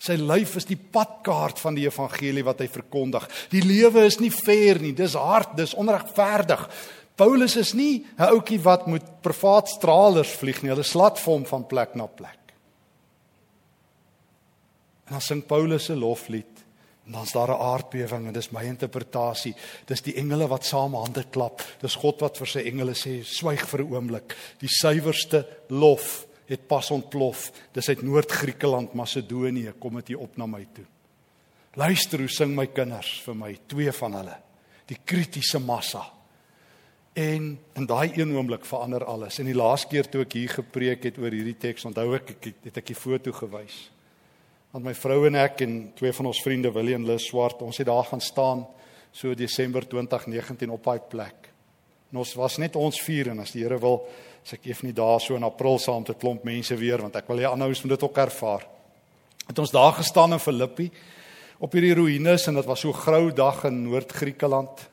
Sy 0.00 0.16
lyf 0.20 0.56
is 0.60 0.68
die 0.68 0.80
padkaart 0.80 1.60
van 1.60 1.76
die 1.76 1.84
evangelie 1.86 2.44
wat 2.44 2.64
hy 2.64 2.70
verkondig. 2.72 3.28
Die 3.52 3.62
lewe 3.64 4.06
is 4.08 4.18
nie 4.20 4.32
fair 4.32 4.80
nie, 4.80 4.94
dis 4.96 5.16
hard, 5.16 5.52
dis 5.60 5.76
onregverdig. 5.76 6.64
Paulus 7.20 7.56
is 7.60 7.74
nie 7.76 8.04
'n 8.18 8.32
ouetjie 8.32 8.60
wat 8.64 8.88
met 8.88 9.22
privaat 9.22 9.68
stralers 9.68 10.32
vlieg 10.40 10.62
nie. 10.62 10.72
Hulle 10.72 10.82
slat 10.82 11.18
vir 11.18 11.32
hom 11.32 11.44
van 11.44 11.66
plek 11.66 11.94
na 11.94 12.06
plek. 12.06 12.40
En 15.06 15.12
dan 15.12 15.20
sing 15.20 15.46
Paulus 15.46 15.84
se 15.84 15.96
loflied 15.96 16.63
En 17.06 17.12
dan's 17.12 17.32
daar 17.32 17.48
'n 17.48 17.60
aardbewing 17.60 18.26
en 18.26 18.32
dis 18.32 18.50
my 18.50 18.62
interpretasie. 18.62 19.54
Dis 19.84 20.02
die 20.02 20.14
engele 20.14 20.48
wat 20.48 20.64
saam 20.64 20.94
hande 20.94 21.24
klap. 21.30 21.62
Dis 21.80 21.94
God 21.94 22.20
wat 22.20 22.36
vir 22.38 22.46
sy 22.46 22.58
engele 22.58 22.94
sê: 22.94 23.24
"Swyg 23.24 23.68
vir 23.68 23.80
'n 23.80 23.92
oomblik. 23.92 24.36
Die 24.58 24.68
suiwerste 24.68 25.46
lof 25.68 26.26
het 26.46 26.66
pas 26.66 26.90
ontplof. 26.90 27.52
Dis 27.72 27.88
uit 27.88 28.02
Noord-Griekeland, 28.02 28.94
Macedonië, 28.94 29.72
kom 29.78 29.94
dit 29.94 30.08
hier 30.08 30.18
op 30.18 30.36
na 30.36 30.46
my 30.46 30.66
toe." 30.72 30.84
Luister 31.74 32.18
hoe 32.18 32.28
sing 32.28 32.54
my 32.54 32.66
kinders 32.66 33.20
vir 33.24 33.34
my, 33.36 33.58
twee 33.66 33.92
van 33.92 34.14
hulle. 34.14 34.36
Die 34.86 34.98
kritiese 35.04 35.58
massa. 35.58 36.12
En 37.12 37.58
in 37.74 37.86
daai 37.86 38.12
een 38.14 38.36
oomblik 38.36 38.64
verander 38.64 39.04
alles. 39.04 39.38
En 39.38 39.44
die 39.44 39.54
laaste 39.54 39.88
keer 39.88 40.08
toe 40.08 40.20
ek 40.20 40.32
hier 40.32 40.48
gepreek 40.48 41.02
het 41.02 41.18
oor 41.18 41.30
hierdie 41.30 41.58
teks, 41.58 41.84
onthou 41.84 42.14
ek 42.14 42.30
ek 42.30 42.54
het 42.62 42.76
ek 42.76 42.86
die 42.86 42.94
foto 42.94 43.32
gewys 43.32 43.93
want 44.74 44.88
my 44.88 44.92
vrou 44.98 45.20
en 45.28 45.36
ek 45.38 45.60
en 45.62 45.74
twee 45.94 46.10
van 46.16 46.26
ons 46.26 46.40
vriende 46.42 46.70
Willie 46.74 46.96
en 46.96 47.04
Lis 47.06 47.28
Swart, 47.28 47.60
ons 47.62 47.76
het 47.78 47.86
daar 47.86 48.08
gaan 48.08 48.22
staan 48.22 48.64
so 49.14 49.30
Desember 49.38 49.84
2019 49.86 50.72
op 50.74 50.82
daai 50.82 50.98
plek. 50.98 51.46
En 52.10 52.18
ons 52.18 52.32
was 52.34 52.56
net 52.58 52.74
ons 52.74 52.98
vier 53.06 53.30
en 53.30 53.44
as 53.44 53.52
die 53.54 53.62
Here 53.62 53.78
wil, 53.78 54.00
as 54.42 54.56
ek 54.56 54.66
effe 54.74 54.88
nie 54.88 54.96
daar 54.96 55.22
so 55.22 55.38
in 55.38 55.46
April 55.46 55.78
saam 55.78 56.02
'n 56.02 56.18
klomp 56.18 56.42
mense 56.44 56.74
weer 56.74 56.98
want 56.98 57.14
ek 57.14 57.28
wil 57.28 57.38
hê 57.38 57.46
aanhou 57.46 57.68
moet 57.68 57.94
dit 57.94 58.02
ook 58.02 58.18
ervaar. 58.18 58.66
Het 59.46 59.58
ons 59.58 59.70
daar 59.70 59.92
gestaan 59.92 60.32
in 60.32 60.38
Filippi 60.40 60.90
op 61.60 61.72
hierdie 61.72 61.94
ruïnes 61.94 62.48
en 62.48 62.54
dit 62.54 62.66
was 62.66 62.80
so 62.80 62.92
grou 62.92 63.30
dag 63.32 63.64
in 63.64 63.82
Noord-Griekeland. 63.82 64.90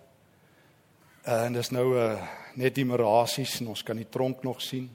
En 1.26 1.54
dis 1.54 1.72
nou 1.72 1.94
'n 1.94 1.98
uh, 1.98 2.12
eh, 2.12 2.28
net 2.56 2.76
die 2.76 2.86
mirasies 2.86 3.62
en 3.62 3.68
ons 3.68 3.84
kan 3.84 3.98
die 3.98 4.10
tronk 4.10 4.44
nog 4.44 4.62
sien. 4.62 4.90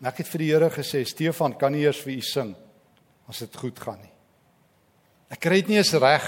En 0.00 0.06
ek 0.06 0.16
het 0.16 0.28
vir 0.28 0.38
die 0.38 0.52
Here 0.52 0.70
gesê, 0.70 1.04
Stefan, 1.04 1.58
kan 1.58 1.72
nie 1.72 1.82
eers 1.82 2.00
vir 2.00 2.14
u 2.14 2.20
sing 2.20 2.56
as 3.28 3.38
dit 3.38 3.56
goed 3.56 3.78
gaan 3.78 4.00
nie. 4.00 4.13
Ek 5.34 5.42
kry 5.42 5.62
dit 5.64 5.72
nie 5.72 5.80
eens 5.80 5.94
reg 5.98 6.24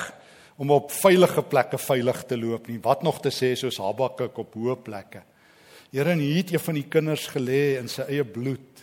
om 0.59 0.73
op 0.75 0.90
veilige 0.90 1.45
plekke 1.47 1.79
veilig 1.79 2.25
te 2.27 2.38
loop 2.38 2.66
nie. 2.66 2.81
Wat 2.83 3.05
nog 3.07 3.21
te 3.23 3.31
sê 3.31 3.53
soos 3.55 3.79
Habakuk 3.79 4.38
op 4.42 4.57
hoë 4.59 4.81
plekke. 4.83 5.23
Here, 5.92 6.11
en 6.12 6.21
hier 6.21 6.42
het 6.42 6.51
een 6.53 6.64
van 6.64 6.77
die 6.81 6.88
kinders 6.90 7.29
gelê 7.31 7.79
in 7.79 7.87
sy 7.88 8.09
eie 8.11 8.25
bloed 8.27 8.83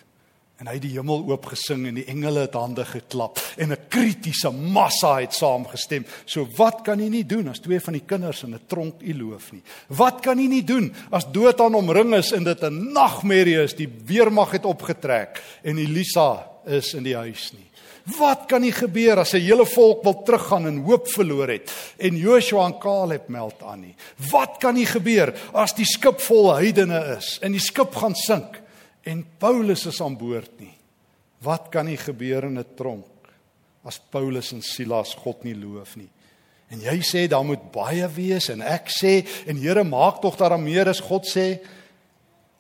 en 0.62 0.70
hy 0.70 0.78
het 0.78 0.84
die 0.86 0.94
hemel 0.94 1.26
oop 1.28 1.50
gesing 1.52 1.82
en 1.90 1.98
die 1.98 2.06
engele 2.08 2.46
het 2.46 2.56
hande 2.56 2.86
geklap 2.88 3.42
en 3.60 3.74
'n 3.74 3.88
kritiese 3.90 4.50
massa 4.52 5.20
het 5.20 5.34
saamgestem. 5.34 6.06
So 6.26 6.48
wat 6.58 6.84
kan 6.86 7.00
jy 7.00 7.10
nie 7.10 7.26
doen 7.26 7.50
as 7.50 7.60
twee 7.60 7.80
van 7.80 7.94
die 7.94 8.06
kinders 8.08 8.44
in 8.44 8.56
'n 8.56 8.62
tronk 8.68 9.02
u 9.02 9.14
loof 9.14 9.52
nie? 9.52 9.62
Wat 9.90 10.22
kan 10.22 10.40
jy 10.40 10.48
nie 10.48 10.64
doen 10.64 10.94
as 11.12 11.26
dood 11.26 11.60
aan 11.60 11.76
omring 11.76 12.16
is 12.16 12.32
en 12.32 12.44
dit 12.44 12.64
'n 12.64 12.94
nagmerrie 12.94 13.64
is, 13.64 13.74
die 13.74 13.90
weermag 14.06 14.52
het 14.52 14.66
opgetrek 14.66 15.44
en 15.64 15.78
Elisa 15.78 16.48
is 16.66 16.94
in 16.94 17.04
die 17.04 17.16
huis 17.16 17.52
nie? 17.54 17.73
Wat 18.04 18.50
kan 18.52 18.62
nie 18.62 18.74
gebeur 18.76 19.22
as 19.22 19.34
'n 19.34 19.40
hele 19.40 19.66
volk 19.66 20.04
wil 20.04 20.24
teruggaan 20.24 20.68
en 20.68 20.84
hoop 20.84 21.08
verloor 21.08 21.48
het 21.48 21.72
en 21.98 22.18
Joshua 22.18 22.66
en 22.66 22.80
Caleb 22.80 23.28
meld 23.28 23.64
aan 23.64 23.80
nie? 23.80 23.96
Wat 24.32 24.58
kan 24.60 24.74
nie 24.74 24.86
gebeur 24.86 25.34
as 25.54 25.74
die 25.74 25.86
skip 25.86 26.20
vol 26.20 26.54
heidene 26.56 27.18
is 27.18 27.40
en 27.42 27.52
die 27.52 27.62
skip 27.62 27.96
gaan 27.96 28.16
sink 28.16 28.62
en 29.04 29.26
Paulus 29.40 29.86
is 29.86 30.02
aan 30.02 30.18
boord 30.18 30.60
nie? 30.60 30.74
Wat 31.40 31.70
kan 31.72 31.86
nie 31.86 31.98
gebeur 31.98 32.44
in 32.44 32.60
'n 32.60 32.76
tronk 32.76 33.06
as 33.86 34.00
Paulus 34.00 34.52
en 34.52 34.62
Silas 34.62 35.16
God 35.16 35.44
nie 35.44 35.56
loof 35.56 35.96
nie? 35.96 36.10
En 36.70 36.80
jy 36.82 37.00
sê 37.02 37.28
daar 37.28 37.46
moet 37.46 37.72
baie 37.72 38.08
wees 38.08 38.50
en 38.50 38.62
ek 38.62 38.90
sê 38.90 39.26
en 39.48 39.58
Here 39.58 39.84
maak 39.84 40.22
tog 40.22 40.36
daar 40.38 40.60
meer 40.60 40.90
as 40.90 41.00
God 41.00 41.26
sê 41.26 41.60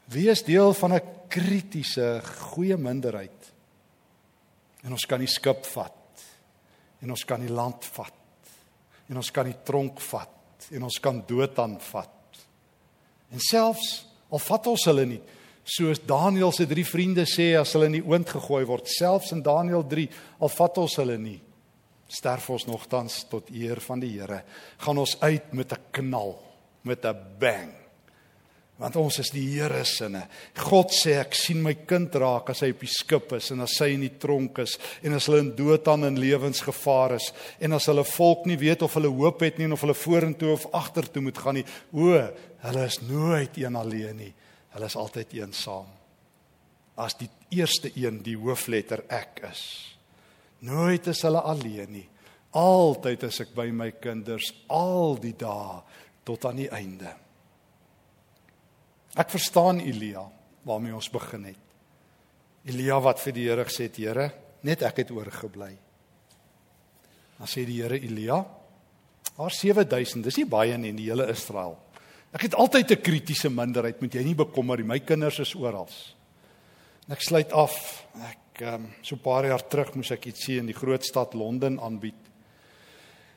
wees 0.08 0.42
deel 0.44 0.74
van 0.74 0.94
'n 0.94 1.02
kritiese 1.28 2.22
goeie 2.24 2.78
minderheid 2.78 3.43
En 4.84 4.92
ons 4.92 5.06
kan 5.06 5.20
die 5.20 5.32
skip 5.32 5.66
vat. 5.66 6.24
En 7.02 7.12
ons 7.12 7.24
kan 7.28 7.42
die 7.42 7.52
land 7.52 7.86
vat. 7.96 8.14
En 9.10 9.18
ons 9.18 9.32
kan 9.32 9.46
die 9.46 9.60
tronk 9.66 10.00
vat 10.02 10.40
en 10.72 10.86
ons 10.88 11.00
kan 11.04 11.20
dood 11.28 11.58
aanvat. 11.60 12.42
En 13.34 13.42
selfs 13.42 14.06
al 14.34 14.42
vat 14.42 14.70
ons 14.72 14.86
hulle 14.90 15.06
nie, 15.10 15.20
soos 15.64 16.02
Daniël 16.08 16.54
se 16.56 16.66
drie 16.70 16.86
vriende 16.88 17.26
sê 17.30 17.54
as 17.60 17.74
hulle 17.76 17.90
in 17.92 18.00
die 18.00 18.06
oond 18.06 18.32
gegooi 18.36 18.64
word, 18.70 18.90
selfs 18.90 19.34
in 19.36 19.44
Daniël 19.46 19.86
3, 19.90 20.08
al 20.44 20.52
vat 20.52 20.80
ons 20.82 20.98
hulle 21.02 21.18
nie, 21.22 21.38
sterf 22.10 22.50
ons 22.54 22.66
nogtans 22.70 23.20
tot 23.32 23.52
eer 23.54 23.82
van 23.84 24.02
die 24.02 24.16
Here. 24.16 24.42
Gaan 24.82 25.02
ons 25.02 25.18
uit 25.22 25.54
met 25.54 25.74
'n 25.74 25.82
knal, 25.92 26.38
met 26.84 27.06
'n 27.06 27.18
bang. 27.40 27.83
Want 28.84 28.98
ons 29.00 29.16
is 29.22 29.30
die 29.32 29.46
Here 29.48 29.86
se 29.88 30.02
sinne. 30.02 30.26
God 30.60 30.92
sê 30.92 31.14
ek 31.22 31.38
sien 31.40 31.62
my 31.64 31.72
kind 31.88 32.12
raak 32.20 32.50
as 32.52 32.66
hy 32.66 32.74
op 32.74 32.82
die 32.84 32.92
skip 32.92 33.32
is 33.38 33.48
en 33.54 33.64
as 33.64 33.78
hy 33.80 33.94
in 33.96 34.04
die 34.04 34.18
tronk 34.20 34.60
is 34.60 34.74
en 35.08 35.16
as 35.16 35.30
hulle 35.30 35.40
in 35.46 35.54
dood 35.56 35.88
aan 35.88 36.04
in 36.10 36.20
lewensgevaar 36.20 37.16
is 37.16 37.30
en 37.64 37.78
as 37.78 37.88
hulle 37.88 38.04
volk 38.10 38.44
nie 38.50 38.60
weet 38.60 38.84
of 38.84 38.98
hulle 39.00 39.14
hoop 39.14 39.46
het 39.48 39.62
nie 39.62 39.72
of 39.72 39.86
hulle 39.86 39.96
vorentoe 39.96 40.52
of 40.58 40.68
agtertoe 40.76 41.24
moet 41.24 41.40
gaan 41.40 41.62
nie. 41.62 41.66
O, 41.96 42.12
hulle 42.66 42.86
is 42.92 43.00
nooit 43.08 43.62
een 43.62 43.80
alleen 43.80 44.20
nie. 44.20 44.34
Hulle 44.76 44.92
is 44.92 45.00
altyd 45.00 45.40
eensaam. 45.40 45.88
As 47.00 47.16
die 47.16 47.32
eerste 47.56 47.88
een 47.96 48.20
die 48.26 48.36
hoofletter 48.36 49.06
ek 49.08 49.46
is. 49.48 49.64
Nooit 50.68 51.08
is 51.08 51.24
hulle 51.24 51.40
alleen 51.40 52.02
nie. 52.02 52.08
Altyd 52.60 53.30
is 53.32 53.46
ek 53.48 53.56
by 53.56 53.72
my 53.72 53.94
kinders 53.96 54.52
al 54.68 55.16
die 55.24 55.38
dae 55.40 55.80
tot 56.28 56.52
aan 56.52 56.66
die 56.66 56.72
einde. 56.74 57.23
Ek 59.14 59.30
verstaan 59.30 59.80
Elia 59.80 60.24
waarmee 60.66 60.96
ons 60.96 61.10
begin 61.14 61.46
het. 61.52 61.62
Elia 62.66 62.98
wat 63.04 63.20
vir 63.20 63.36
die 63.36 63.48
Here 63.50 63.66
gesê 63.68 63.90
het, 63.90 64.00
Here, 64.00 64.30
net 64.64 64.82
ek 64.88 65.04
het 65.04 65.12
oorgebly. 65.12 65.74
Dan 67.38 67.50
sê 67.50 67.66
die 67.68 67.82
Here 67.82 68.00
Elia, 68.00 68.40
daar 69.36 69.54
7000, 69.54 70.24
dis 70.24 70.40
nie 70.40 70.50
baie 70.50 70.78
nie 70.78 70.94
in 70.94 70.98
die 70.98 71.10
hele 71.10 71.28
Israel. 71.30 71.76
Ek 72.34 72.48
het 72.48 72.56
altyd 72.56 72.92
'n 72.92 73.02
kritiese 73.02 73.50
minderheid, 73.50 74.02
moet 74.02 74.14
jy 74.14 74.24
nie 74.24 74.36
bekommer 74.36 74.78
nie. 74.78 74.88
My 74.88 75.00
kinders 75.00 75.40
is 75.40 75.56
oral. 75.56 75.90
En 77.08 77.14
ek 77.14 77.22
sluit 77.22 77.52
af. 77.54 78.06
Ek 78.16 78.62
ehm 78.62 78.86
so 79.02 79.16
'n 79.16 79.20
paar 79.20 79.46
jaar 79.46 79.68
terug 79.68 79.96
moes 79.96 80.12
ek 80.12 80.26
iets 80.26 80.46
sien 80.46 80.60
in 80.60 80.66
die 80.66 80.74
groot 80.74 81.04
stad 81.04 81.34
Londen 81.34 81.80
aanbied. 81.80 82.16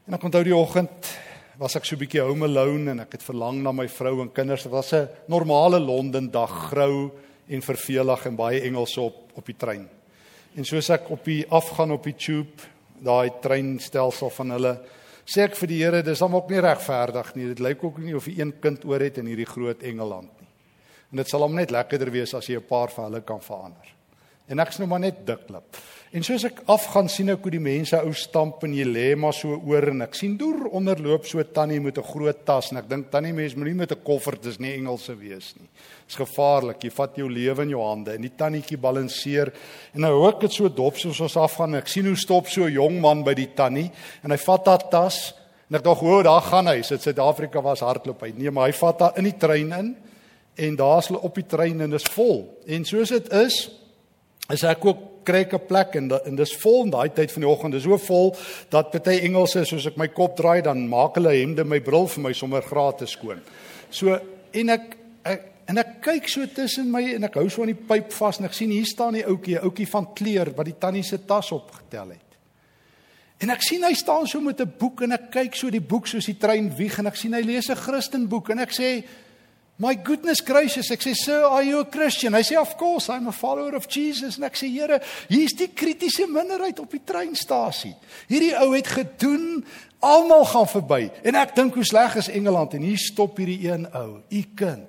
En 0.06 0.14
ek 0.14 0.22
onthou 0.22 0.44
die 0.44 0.56
oggend 0.56 1.18
was 1.58 1.76
ek 1.78 1.86
so 1.88 1.96
bietjie 1.96 2.20
home 2.20 2.44
alone 2.44 2.92
en 2.92 3.00
ek 3.00 3.16
het 3.16 3.24
verlang 3.24 3.62
na 3.64 3.72
my 3.72 3.86
vrou 3.88 4.20
en 4.20 4.32
kinders. 4.32 4.66
Dit 4.66 4.72
was 4.72 4.92
'n 4.92 5.08
normale 5.28 5.80
Londen 5.80 6.30
dag, 6.30 6.50
grou 6.70 7.10
en 7.48 7.62
vervelig 7.62 8.26
en 8.26 8.36
baie 8.36 8.60
Engelse 8.60 9.00
op 9.00 9.26
op 9.36 9.46
die 9.46 9.56
trein. 9.56 9.88
En 10.56 10.64
soos 10.64 10.88
ek 10.90 11.10
op 11.10 11.24
die 11.24 11.44
afgaan 11.48 11.92
op 11.92 12.04
die 12.04 12.16
tube, 12.16 12.62
daai 13.04 13.30
treinstelsel 13.42 14.30
van 14.30 14.50
hulle, 14.50 14.80
sê 15.26 15.44
ek 15.44 15.56
vir 15.56 15.68
die 15.68 15.82
Here, 15.82 16.02
dis 16.02 16.20
hom 16.20 16.34
ook 16.34 16.48
nie 16.50 16.60
regverdig 16.60 17.34
nie. 17.34 17.48
Dit 17.48 17.60
lyk 17.60 17.84
ook 17.84 17.98
nie 17.98 18.14
of 18.16 18.24
hy 18.24 18.40
een 18.40 18.54
kind 18.60 18.84
oor 18.84 19.00
het 19.00 19.18
in 19.18 19.26
hierdie 19.26 19.46
groot 19.46 19.82
Engeland 19.82 20.30
nie. 20.40 20.48
En 21.12 21.16
dit 21.16 21.28
sal 21.28 21.42
hom 21.42 21.54
net 21.54 21.70
lekkerder 21.70 22.10
wees 22.10 22.34
as 22.34 22.46
jy 22.46 22.56
'n 22.56 22.66
paar 22.66 22.88
van 22.88 23.04
hulle 23.04 23.20
kan 23.20 23.40
verander. 23.40 23.94
En 24.48 24.58
ek's 24.58 24.78
nou 24.78 24.88
maar 24.88 25.00
net 25.00 25.26
diklip. 25.26 25.76
En 26.16 26.24
soos 26.24 26.46
ek 26.48 26.62
afgaan 26.72 27.10
sien 27.12 27.28
ek 27.28 27.42
hoe 27.44 27.50
die 27.52 27.60
mense 27.60 27.98
ou 28.00 28.12
stamp 28.16 28.62
en 28.64 28.72
jy 28.72 28.86
lê 28.88 29.08
maar 29.20 29.34
so 29.36 29.52
oor 29.68 29.90
en 29.90 30.06
ek 30.06 30.14
sien 30.16 30.32
deur 30.40 30.70
onderloop 30.78 31.26
so 31.28 31.44
tannie 31.52 31.80
met 31.84 31.98
'n 31.98 32.08
groot 32.08 32.38
tas 32.46 32.70
en 32.72 32.78
ek 32.78 32.88
dink 32.88 33.10
tannie 33.10 33.34
mens 33.34 33.54
moenie 33.54 33.74
met 33.74 33.92
'n 33.92 34.00
koffer 34.02 34.40
dis 34.40 34.58
nie 34.58 34.72
Engelse 34.78 35.14
wees 35.14 35.52
nie. 35.60 35.68
Dit's 36.06 36.16
gevaarlik. 36.16 36.80
Jy 36.84 36.90
vat 36.90 37.16
jou 37.16 37.28
lewe 37.28 37.62
in 37.62 37.68
jou 37.68 37.82
hande 37.82 38.14
en 38.14 38.22
die 38.22 38.32
tannietjie 38.32 38.78
balanseer 38.78 39.52
en 39.92 40.00
nou 40.00 40.12
hoor 40.12 40.32
ek 40.32 40.40
dit 40.40 40.52
so 40.52 40.68
dop 40.68 40.96
soos 40.96 41.20
ons 41.20 41.36
afgaan 41.36 41.74
en 41.74 41.82
ek 41.82 41.88
sien 41.88 42.06
hoe 42.06 42.16
stop 42.16 42.48
so 42.48 42.64
'n 42.64 42.72
jong 42.72 43.00
man 43.00 43.22
by 43.22 43.34
die 43.34 43.52
tannie 43.54 43.90
en 44.24 44.30
hy 44.30 44.38
vat 44.38 44.66
haar 44.66 44.90
tas 44.90 45.34
en 45.68 45.76
ek 45.76 45.84
dink 45.84 46.02
o, 46.02 46.22
daar 46.22 46.40
gaan 46.40 46.66
hy. 46.66 46.82
Sit 46.82 47.02
Suid-Afrika 47.02 47.60
was 47.60 47.80
hardloop 47.80 48.22
hy. 48.22 48.32
Nee, 48.34 48.50
maar 48.50 48.68
hy 48.68 48.72
vat 48.72 49.00
haar 49.00 49.12
in 49.18 49.24
die 49.24 49.38
trein 49.38 49.70
in 49.72 49.96
en 50.56 50.76
daar's 50.76 51.08
hulle 51.08 51.20
op 51.20 51.34
die 51.34 51.46
trein 51.46 51.78
en 51.80 51.90
dis 51.90 52.04
vol. 52.04 52.56
En 52.66 52.84
soos 52.84 53.10
dit 53.10 53.32
is, 53.32 53.70
is 54.48 54.62
ek 54.64 54.84
ook 54.84 55.15
kry 55.26 55.42
ek 55.44 55.54
'n 55.54 55.66
plek 55.66 55.96
en 55.98 56.10
en 56.12 56.36
dis 56.36 56.54
vol 56.62 56.84
in 56.84 56.90
daai 56.90 57.10
tyd 57.14 57.32
van 57.32 57.42
die 57.42 57.50
oggend. 57.50 57.72
Dis 57.74 57.82
so 57.82 57.98
vol 57.98 58.36
dat 58.70 58.90
party 58.90 59.18
Engelse 59.26 59.64
soos 59.64 59.86
ek 59.86 59.96
my 59.96 60.08
kop 60.08 60.36
draai 60.36 60.62
dan 60.62 60.88
maak 60.88 61.16
hulle 61.16 61.34
hemde 61.34 61.64
my 61.64 61.80
bril 61.80 62.06
vir 62.06 62.22
my 62.22 62.32
sommer 62.32 62.62
gratis 62.62 63.10
skoon. 63.10 63.42
So 63.90 64.18
en 64.52 64.68
ek, 64.70 64.96
ek 65.24 65.42
en 65.68 65.78
ek 65.78 66.00
kyk 66.02 66.28
so 66.28 66.46
tussen 66.46 66.90
my 66.90 67.02
en 67.14 67.24
ek 67.24 67.34
hou 67.34 67.48
so 67.50 67.62
aan 67.62 67.74
die 67.74 67.86
pyp 67.88 68.12
vas 68.12 68.38
en 68.38 68.46
ek 68.46 68.54
sien 68.54 68.70
hier 68.70 68.86
staan 68.86 69.14
die 69.14 69.26
ouetjie, 69.26 69.58
ouetjie 69.60 69.88
van 69.90 70.14
kleur 70.14 70.52
wat 70.56 70.66
die 70.66 70.78
tannie 70.78 71.02
se 71.02 71.18
tas 71.18 71.52
opgetel 71.52 72.14
het. 72.14 72.26
En 73.42 73.50
ek 73.52 73.62
sien 73.62 73.84
hy 73.84 73.92
staan 73.92 74.26
so 74.26 74.40
met 74.40 74.60
'n 74.60 74.72
boek 74.78 75.02
en 75.02 75.12
ek 75.12 75.30
kyk 75.30 75.54
so 75.54 75.70
die 75.70 75.80
boek 75.80 76.06
soos 76.06 76.26
die 76.26 76.38
trein 76.38 76.70
wieg 76.76 76.98
en 76.98 77.06
ek 77.06 77.16
sien 77.16 77.34
hy 77.34 77.42
lees 77.42 77.68
'n 77.68 77.76
Christenboek 77.76 78.50
en 78.50 78.60
ek 78.60 78.70
sê 78.70 79.04
My 79.78 79.92
goodness 80.04 80.40
gracious, 80.40 80.90
ek 80.90 81.02
sê, 81.04 81.14
"Sir, 81.14 81.44
are 81.44 81.62
you 81.62 81.80
a 81.80 81.84
Christian?" 81.84 82.32
Hy 82.32 82.42
sê, 82.42 82.58
"Of 82.58 82.76
course, 82.76 83.12
I'm 83.12 83.28
a 83.28 83.32
follower 83.32 83.74
of 83.74 83.86
Jesus." 83.88 84.36
En 84.38 84.44
ek 84.44 84.56
sê, 84.56 84.68
"Here, 84.72 85.00
hier's 85.28 85.52
die 85.52 85.68
kritiese 85.68 86.26
minderheid 86.26 86.78
op 86.80 86.90
die 86.90 87.02
treinstasie. 87.04 87.94
Hierdie 88.28 88.56
ou 88.58 88.74
het 88.74 88.86
gedoen, 88.86 89.64
almal 89.98 90.44
gaan 90.44 90.68
verby. 90.68 91.10
En 91.22 91.34
ek 91.34 91.54
dink 91.54 91.74
hoe 91.74 91.84
sleg 91.84 92.16
is 92.16 92.28
Engeland 92.28 92.74
en 92.74 92.82
hier 92.82 93.00
stop 93.00 93.36
hierdie 93.36 93.70
een 93.70 93.86
ou, 93.92 94.20
u 94.28 94.44
kind. 94.54 94.88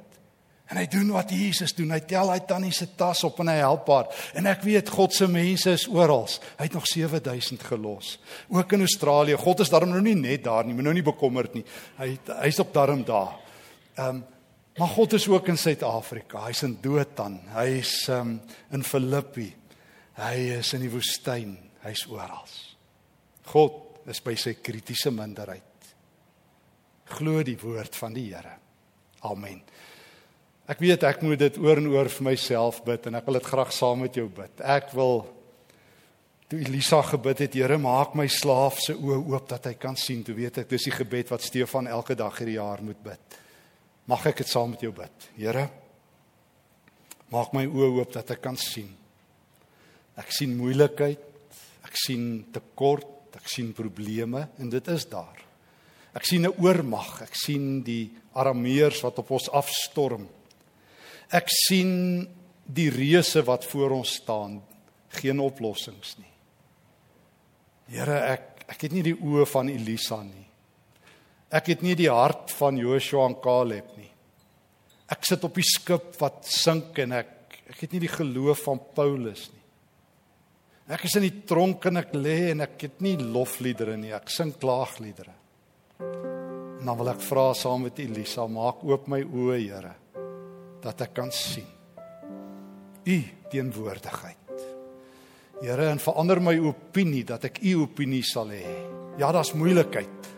En 0.68 0.78
hy 0.78 0.84
doen 0.92 1.14
wat 1.16 1.30
Jesus 1.32 1.72
doen. 1.78 1.94
Hy 1.96 2.02
tel 2.10 2.32
hy 2.34 2.40
tannie 2.44 2.74
se 2.76 2.90
tas 3.00 3.24
op 3.24 3.40
en 3.40 3.48
hy 3.48 3.56
help 3.62 3.88
haar. 3.88 4.10
En 4.36 4.50
ek 4.52 4.66
weet 4.68 4.90
God 4.92 5.16
se 5.16 5.28
mense 5.32 5.72
is 5.72 5.86
oral. 5.88 6.28
Hy 6.58 6.68
het 6.68 6.76
nog 6.76 6.88
7000 6.92 7.64
gelos. 7.70 8.18
Ook 8.52 8.76
in 8.76 8.84
Australië. 8.84 9.38
God 9.40 9.64
is 9.64 9.72
daarom 9.72 9.94
nou 9.96 10.02
nie 10.04 10.16
net 10.16 10.44
daar 10.44 10.68
nie. 10.68 10.76
Moenie 10.76 10.92
nou 10.92 10.98
nie 11.00 11.06
bekommerd 11.08 11.56
nie. 11.56 11.64
Hy 12.02 12.18
hy's 12.42 12.60
op 12.60 12.74
daarom 12.76 13.06
daar. 13.08 13.38
Ehm 13.96 14.16
um, 14.16 14.26
Maar 14.78 14.88
God 14.94 15.14
is 15.14 15.28
ook 15.28 15.48
in 15.48 15.58
Suid-Afrika. 15.58 16.44
Hy's 16.46 16.62
in 16.62 16.78
Dothan. 16.82 17.40
Hy's 17.56 18.08
um, 18.14 18.36
in 18.70 18.84
Filippi. 18.86 19.50
Hy 20.20 20.36
is 20.60 20.70
in 20.78 20.84
die 20.86 20.92
woestyn. 20.94 21.56
Hy's 21.82 22.04
oral. 22.12 22.46
God 23.50 24.06
is 24.12 24.22
by 24.22 24.36
sy 24.38 24.54
kritiese 24.62 25.10
minderheid. 25.14 25.64
Glo 27.18 27.42
die 27.48 27.58
woord 27.58 27.98
van 27.98 28.14
die 28.14 28.28
Here. 28.30 28.54
Amen. 29.26 29.64
Ek 30.68 30.84
weet 30.84 31.08
ek 31.08 31.24
moet 31.26 31.42
dit 31.42 31.58
oor 31.64 31.80
en 31.80 31.90
oor 31.96 32.12
vir 32.12 32.28
myself 32.28 32.84
bid 32.86 33.08
en 33.08 33.18
ek 33.18 33.26
wil 33.26 33.40
dit 33.40 33.50
graag 33.50 33.74
saam 33.74 34.04
met 34.04 34.20
jou 34.20 34.28
bid. 34.30 34.62
Ek 34.62 34.92
wil 34.94 35.24
toe 36.52 36.60
Elisa 36.60 37.00
gebid 37.08 37.46
het, 37.48 37.58
Here, 37.58 37.80
maak 37.82 38.14
my 38.20 38.28
slaaf 38.30 38.78
se 38.84 38.94
oë 38.94 39.20
oop 39.34 39.50
dat 39.50 39.72
hy 39.72 39.74
kan 39.80 39.98
sien. 39.98 40.22
Toe 40.28 40.36
weet 40.38 40.62
ek 40.62 40.70
dis 40.70 40.86
die 40.92 40.96
gebed 40.96 41.34
wat 41.34 41.44
Stefan 41.44 41.90
elke 41.90 42.20
dag 42.20 42.38
hierdie 42.38 42.60
jaar 42.60 42.84
moet 42.86 43.02
bid. 43.04 43.40
Mag 44.08 44.26
ek 44.30 44.42
dit 44.44 44.50
saam 44.50 44.72
met 44.72 44.84
jou 44.84 44.94
bid. 44.96 45.28
Here, 45.36 45.68
maak 47.34 47.52
my 47.56 47.66
oë 47.68 47.90
oop 48.00 48.14
dat 48.16 48.32
ek 48.38 48.42
kan 48.46 48.58
sien. 48.60 48.90
Ek 50.18 50.32
sien 50.34 50.56
moeilikheid, 50.58 51.26
ek 51.86 52.00
sien 52.00 52.48
tekort, 52.56 53.36
ek 53.38 53.52
sien 53.52 53.74
probleme 53.76 54.48
en 54.58 54.72
dit 54.72 54.88
is 54.94 55.06
daar. 55.12 55.44
Ek 56.16 56.26
sien 56.26 56.48
'n 56.48 56.56
oormag, 56.58 57.22
ek 57.22 57.36
sien 57.36 57.84
die 57.84 58.10
arameërs 58.34 59.04
wat 59.04 59.20
op 59.20 59.32
ons 59.32 59.50
afstorm. 59.50 60.28
Ek 61.32 61.46
sien 61.48 62.28
die 62.66 62.90
reuse 62.90 63.44
wat 63.44 63.66
voor 63.66 63.92
ons 63.92 64.16
staan, 64.16 64.62
geen 65.10 65.40
oplossings 65.40 66.18
nie. 66.18 66.34
Here, 67.88 68.20
ek 68.34 68.58
ek 68.68 68.82
het 68.82 68.92
nie 68.92 69.04
die 69.04 69.16
oë 69.16 69.46
van 69.48 69.70
Elisa 69.70 70.24
nie. 70.24 70.48
Ek 71.50 71.70
het 71.72 71.82
nie 71.82 71.96
die 71.96 72.10
hart 72.12 72.52
van 72.52 72.78
Joshua 72.78 73.26
en 73.30 73.38
Caleb. 73.40 73.94
Ek 75.08 75.24
sit 75.24 75.44
op 75.48 75.56
die 75.56 75.66
skip 75.66 76.16
wat 76.20 76.44
sink 76.52 76.98
en 77.00 77.16
ek 77.22 77.34
ek 77.68 77.84
het 77.84 77.94
nie 77.96 78.04
die 78.06 78.12
geloof 78.12 78.64
van 78.68 78.80
Paulus 78.96 79.50
nie. 79.52 79.64
Ek 80.96 81.04
is 81.04 81.18
in 81.20 81.26
die 81.26 81.44
tronk 81.48 81.84
en 81.90 82.00
ek 82.00 82.14
lê 82.16 82.54
en 82.54 82.64
ek 82.64 82.86
het 82.86 83.02
nie 83.04 83.18
lofliedere 83.20 83.98
nie. 84.00 84.14
Ek 84.16 84.32
sing 84.32 84.54
klaagliedere. 84.56 85.34
En 86.00 86.86
dan 86.86 86.96
wil 87.00 87.12
ek 87.12 87.24
vra 87.26 87.50
saam 87.58 87.84
met 87.88 88.00
Elisa, 88.00 88.46
maak 88.48 88.86
oop 88.88 89.10
my 89.12 89.20
oë, 89.26 89.58
Here, 89.66 89.94
dat 90.84 91.04
ek 91.04 91.16
kan 91.18 91.32
sien 91.34 91.68
u 93.08 93.18
teenwoordigheid. 93.52 94.64
Here, 95.62 95.90
en 95.90 96.00
verander 96.00 96.40
my 96.44 96.56
opinie 96.70 97.24
dat 97.28 97.48
ek 97.50 97.60
u 97.66 97.82
opinie 97.84 98.24
sal 98.24 98.52
hê. 98.54 98.76
Ja, 99.20 99.32
daar's 99.34 99.56
moeilikheid. 99.58 100.32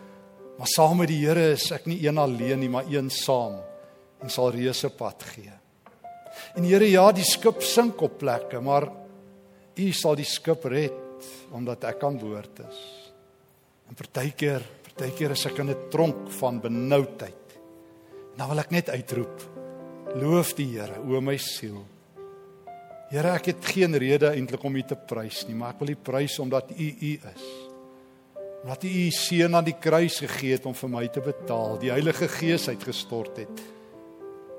Maar 0.58 0.70
saam 0.70 1.02
met 1.02 1.10
die 1.12 1.20
Here 1.22 1.52
is 1.54 1.70
ek 1.74 1.86
nie 1.90 2.00
een 2.02 2.18
alleen 2.18 2.62
nie, 2.64 2.70
maar 2.72 2.88
een 2.90 3.10
saam 3.12 3.60
en 4.22 4.32
sal 4.32 4.52
reuse 4.54 4.90
pad 4.96 5.24
gee. 5.34 5.52
En 6.56 6.64
Here, 6.64 6.86
ja, 6.88 7.10
die 7.12 7.26
skip 7.26 7.62
sink 7.66 8.00
op 8.02 8.18
plekke, 8.20 8.60
maar 8.60 8.88
U 9.80 9.92
sal 9.96 10.18
die 10.18 10.28
skip 10.28 10.66
red 10.68 10.96
omdat 11.54 11.84
ek 11.90 12.02
aan 12.06 12.18
boord 12.20 12.62
is. 12.64 12.80
En 13.88 13.96
partykeer, 13.98 14.64
partykeer 14.86 15.34
is 15.34 15.46
ek 15.46 15.58
in 15.58 15.70
'n 15.70 15.90
tronk 15.90 16.30
van 16.38 16.60
benoudheid. 16.60 17.56
Nou 18.36 18.48
wil 18.48 18.60
ek 18.60 18.70
net 18.70 18.90
uitroep: 18.90 19.36
Loof 20.14 20.54
die 20.54 20.78
Here, 20.78 21.00
o 21.00 21.20
my 21.20 21.36
siel. 21.36 21.84
Here, 23.10 23.34
ek 23.34 23.46
het 23.46 23.64
geen 23.64 23.94
rede 23.94 24.30
eintlik 24.30 24.64
om 24.64 24.76
U 24.76 24.82
te 24.82 24.96
prys 24.96 25.46
nie, 25.48 25.54
maar 25.54 25.70
ek 25.74 25.80
wil 25.80 25.90
U 25.90 25.96
prys 25.96 26.38
omdat 26.38 26.70
U 26.70 26.88
U 27.00 27.12
is 27.34 27.70
wat 28.62 28.84
U 28.84 28.88
U 28.88 29.10
seun 29.10 29.56
aan 29.56 29.64
die 29.64 29.76
kruis 29.80 30.18
gegee 30.20 30.52
het 30.58 30.66
om 30.68 30.74
vir 30.76 30.90
my 30.92 31.06
te 31.08 31.22
betaal, 31.24 31.78
die 31.80 31.92
Heilige 31.92 32.28
Gees 32.28 32.68
uitgestort 32.68 33.38
het. 33.40 33.62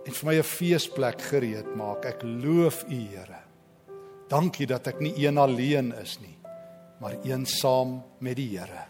En 0.06 0.14
vir 0.14 0.26
my 0.26 0.36
'n 0.38 0.44
feesplek 0.44 1.22
gereed 1.22 1.76
maak. 1.76 2.06
Ek 2.06 2.24
loof 2.24 2.84
U, 2.90 2.96
Here. 2.96 3.42
Dankie 4.28 4.68
dat 4.68 4.88
ek 4.88 5.00
nie 5.00 5.14
een 5.28 5.38
alleen 5.38 5.94
is 6.02 6.20
nie, 6.22 6.38
maar 7.00 7.18
een 7.24 7.46
saam 7.46 8.04
met 8.20 8.36
die 8.36 8.58
Here. 8.58 8.86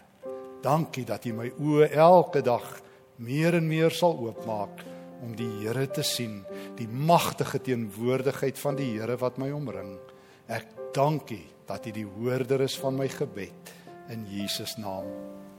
Dankie 0.62 1.04
dat 1.04 1.26
U 1.26 1.32
my 1.32 1.50
oë 1.58 1.90
elke 1.90 2.42
dag 2.42 2.80
meer 3.16 3.54
en 3.54 3.68
meer 3.68 3.90
sal 3.90 4.16
oopmaak 4.18 4.84
om 5.22 5.36
die 5.36 5.50
Here 5.62 5.86
te 5.90 6.02
sien, 6.02 6.44
die 6.76 6.88
magtige 6.88 7.60
teenwoordigheid 7.60 8.58
van 8.58 8.76
die 8.76 8.92
Here 8.94 9.16
wat 9.16 9.38
my 9.38 9.50
omring. 9.50 9.98
Ek 10.46 10.66
dankie 10.94 11.46
dat 11.66 11.86
U 11.86 11.90
die 11.90 12.06
hoorder 12.06 12.60
is 12.60 12.78
van 12.78 12.98
my 12.98 13.08
gebed 13.08 13.74
in 14.08 14.26
Jesus 14.30 14.76
naam. 14.78 15.08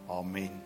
Amen. 0.08 0.63